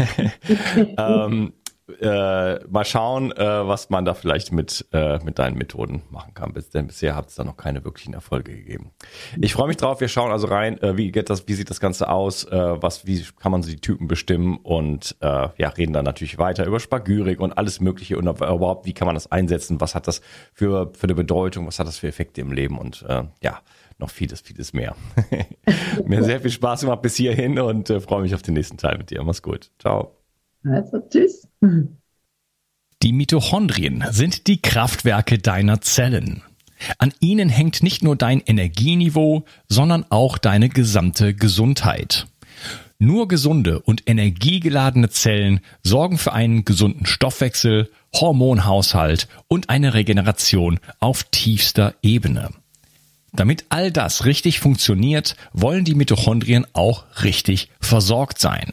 ähm, 0.98 1.52
äh, 2.00 2.64
mal 2.66 2.84
schauen, 2.84 3.32
äh, 3.32 3.66
was 3.68 3.90
man 3.90 4.04
da 4.04 4.14
vielleicht 4.14 4.52
mit, 4.52 4.86
äh, 4.92 5.18
mit 5.22 5.38
deinen 5.38 5.58
Methoden 5.58 6.02
machen 6.10 6.32
kann. 6.32 6.54
Denn 6.72 6.86
bisher 6.86 7.14
hat 7.14 7.28
es 7.28 7.34
da 7.34 7.44
noch 7.44 7.56
keine 7.56 7.84
wirklichen 7.84 8.14
Erfolge 8.14 8.54
gegeben. 8.54 8.92
Ich 9.40 9.52
freue 9.52 9.68
mich 9.68 9.76
drauf. 9.76 10.00
Wir 10.00 10.08
schauen 10.08 10.32
also 10.32 10.46
rein, 10.46 10.80
äh, 10.82 10.96
wie 10.96 11.12
geht 11.12 11.28
das, 11.28 11.46
wie 11.46 11.52
sieht 11.52 11.68
das 11.68 11.80
Ganze 11.80 12.08
aus, 12.08 12.44
äh, 12.44 12.82
was, 12.82 13.06
wie 13.06 13.22
kann 13.38 13.52
man 13.52 13.62
so 13.62 13.70
die 13.70 13.80
Typen 13.80 14.08
bestimmen 14.08 14.58
und 14.62 15.16
äh, 15.20 15.48
ja, 15.58 15.68
reden 15.68 15.92
dann 15.92 16.04
natürlich 16.04 16.38
weiter 16.38 16.64
über 16.66 16.80
Spagyrik 16.80 17.40
und 17.40 17.52
alles 17.52 17.80
Mögliche 17.80 18.16
und 18.16 18.26
überhaupt, 18.26 18.86
wie 18.86 18.94
kann 18.94 19.06
man 19.06 19.14
das 19.14 19.30
einsetzen, 19.30 19.80
was 19.80 19.94
hat 19.94 20.08
das 20.08 20.22
für, 20.52 20.90
für 20.94 21.04
eine 21.04 21.14
Bedeutung, 21.14 21.66
was 21.66 21.78
hat 21.78 21.86
das 21.86 21.98
für 21.98 22.08
Effekte 22.08 22.40
im 22.40 22.52
Leben 22.52 22.78
und 22.78 23.04
ja, 23.42 23.60
noch 23.98 24.10
vieles, 24.10 24.40
vieles 24.40 24.72
mehr. 24.72 24.96
Mir 26.06 26.24
sehr 26.24 26.40
viel 26.40 26.50
Spaß 26.50 26.82
gemacht 26.82 27.02
bis 27.02 27.16
hierhin 27.16 27.58
und 27.58 27.88
freue 27.88 28.22
mich 28.22 28.34
auf 28.34 28.42
den 28.42 28.54
nächsten 28.54 28.76
Teil 28.76 28.98
mit 28.98 29.10
dir. 29.10 29.22
Mach's 29.22 29.42
gut. 29.42 29.70
Ciao. 29.78 30.23
Also, 30.64 30.98
tschüss. 31.10 31.46
Die 33.02 33.12
Mitochondrien 33.12 34.04
sind 34.10 34.46
die 34.46 34.62
Kraftwerke 34.62 35.38
deiner 35.38 35.80
Zellen. 35.80 36.42
An 36.98 37.12
ihnen 37.20 37.48
hängt 37.48 37.82
nicht 37.82 38.02
nur 38.02 38.16
dein 38.16 38.40
Energieniveau, 38.40 39.44
sondern 39.68 40.06
auch 40.10 40.38
deine 40.38 40.68
gesamte 40.68 41.34
Gesundheit. 41.34 42.26
Nur 42.98 43.28
gesunde 43.28 43.80
und 43.80 44.08
energiegeladene 44.08 45.10
Zellen 45.10 45.60
sorgen 45.82 46.16
für 46.16 46.32
einen 46.32 46.64
gesunden 46.64 47.06
Stoffwechsel, 47.06 47.90
Hormonhaushalt 48.14 49.28
und 49.48 49.68
eine 49.68 49.94
Regeneration 49.94 50.80
auf 51.00 51.24
tiefster 51.24 51.94
Ebene. 52.02 52.50
Damit 53.32 53.64
all 53.68 53.90
das 53.90 54.24
richtig 54.24 54.60
funktioniert, 54.60 55.36
wollen 55.52 55.84
die 55.84 55.96
Mitochondrien 55.96 56.66
auch 56.72 57.04
richtig 57.22 57.68
versorgt 57.80 58.38
sein. 58.38 58.72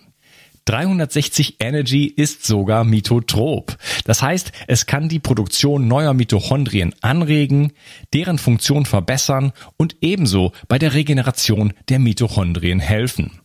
360 0.71 1.57
Energy 1.59 2.05
ist 2.05 2.45
sogar 2.45 2.85
mitotrop. 2.85 3.77
Das 4.05 4.21
heißt, 4.21 4.53
es 4.67 4.85
kann 4.85 5.09
die 5.09 5.19
Produktion 5.19 5.89
neuer 5.89 6.13
Mitochondrien 6.13 6.95
anregen, 7.01 7.73
deren 8.13 8.37
Funktion 8.37 8.85
verbessern 8.85 9.51
und 9.75 9.97
ebenso 9.99 10.53
bei 10.69 10.79
der 10.79 10.93
Regeneration 10.93 11.73
der 11.89 11.99
Mitochondrien 11.99 12.79
helfen. 12.79 13.41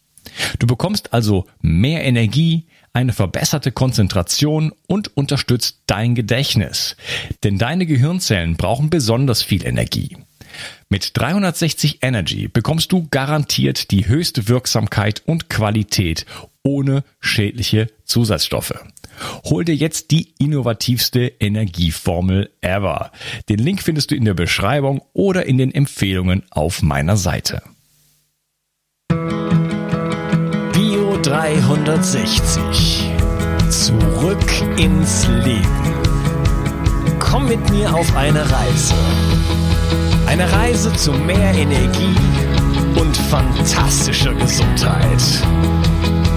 Du 0.60 0.68
bekommst 0.68 1.12
also 1.12 1.46
mehr 1.60 2.04
Energie, 2.04 2.66
eine 2.92 3.12
verbesserte 3.12 3.72
Konzentration 3.72 4.72
und 4.86 5.16
unterstützt 5.16 5.82
dein 5.86 6.14
Gedächtnis. 6.14 6.96
Denn 7.42 7.58
deine 7.58 7.86
Gehirnzellen 7.86 8.56
brauchen 8.56 8.88
besonders 8.88 9.42
viel 9.42 9.66
Energie. 9.66 10.16
Mit 10.88 11.16
360 11.18 11.98
Energy 12.02 12.46
bekommst 12.46 12.92
du 12.92 13.08
garantiert 13.10 13.90
die 13.90 14.06
höchste 14.06 14.46
Wirksamkeit 14.46 15.22
und 15.26 15.50
Qualität 15.50 16.24
ohne 16.66 17.04
schädliche 17.20 17.86
Zusatzstoffe. 18.04 18.74
Hol 19.44 19.64
dir 19.64 19.74
jetzt 19.74 20.10
die 20.10 20.34
innovativste 20.38 21.32
Energieformel 21.40 22.50
ever. 22.60 23.12
Den 23.48 23.60
Link 23.60 23.82
findest 23.82 24.10
du 24.10 24.14
in 24.16 24.26
der 24.26 24.34
Beschreibung 24.34 25.00
oder 25.14 25.46
in 25.46 25.56
den 25.56 25.72
Empfehlungen 25.72 26.42
auf 26.50 26.82
meiner 26.82 27.16
Seite. 27.16 27.62
Bio 30.72 31.18
360. 31.22 33.10
Zurück 33.70 34.78
ins 34.78 35.26
Leben. 35.28 35.94
Komm 37.18 37.48
mit 37.48 37.70
mir 37.70 37.94
auf 37.94 38.14
eine 38.16 38.40
Reise. 38.40 38.94
Eine 40.26 40.52
Reise 40.52 40.92
zu 40.92 41.12
mehr 41.12 41.54
Energie 41.54 42.16
und 42.98 43.16
fantastischer 43.16 44.34
Gesundheit. 44.34 45.22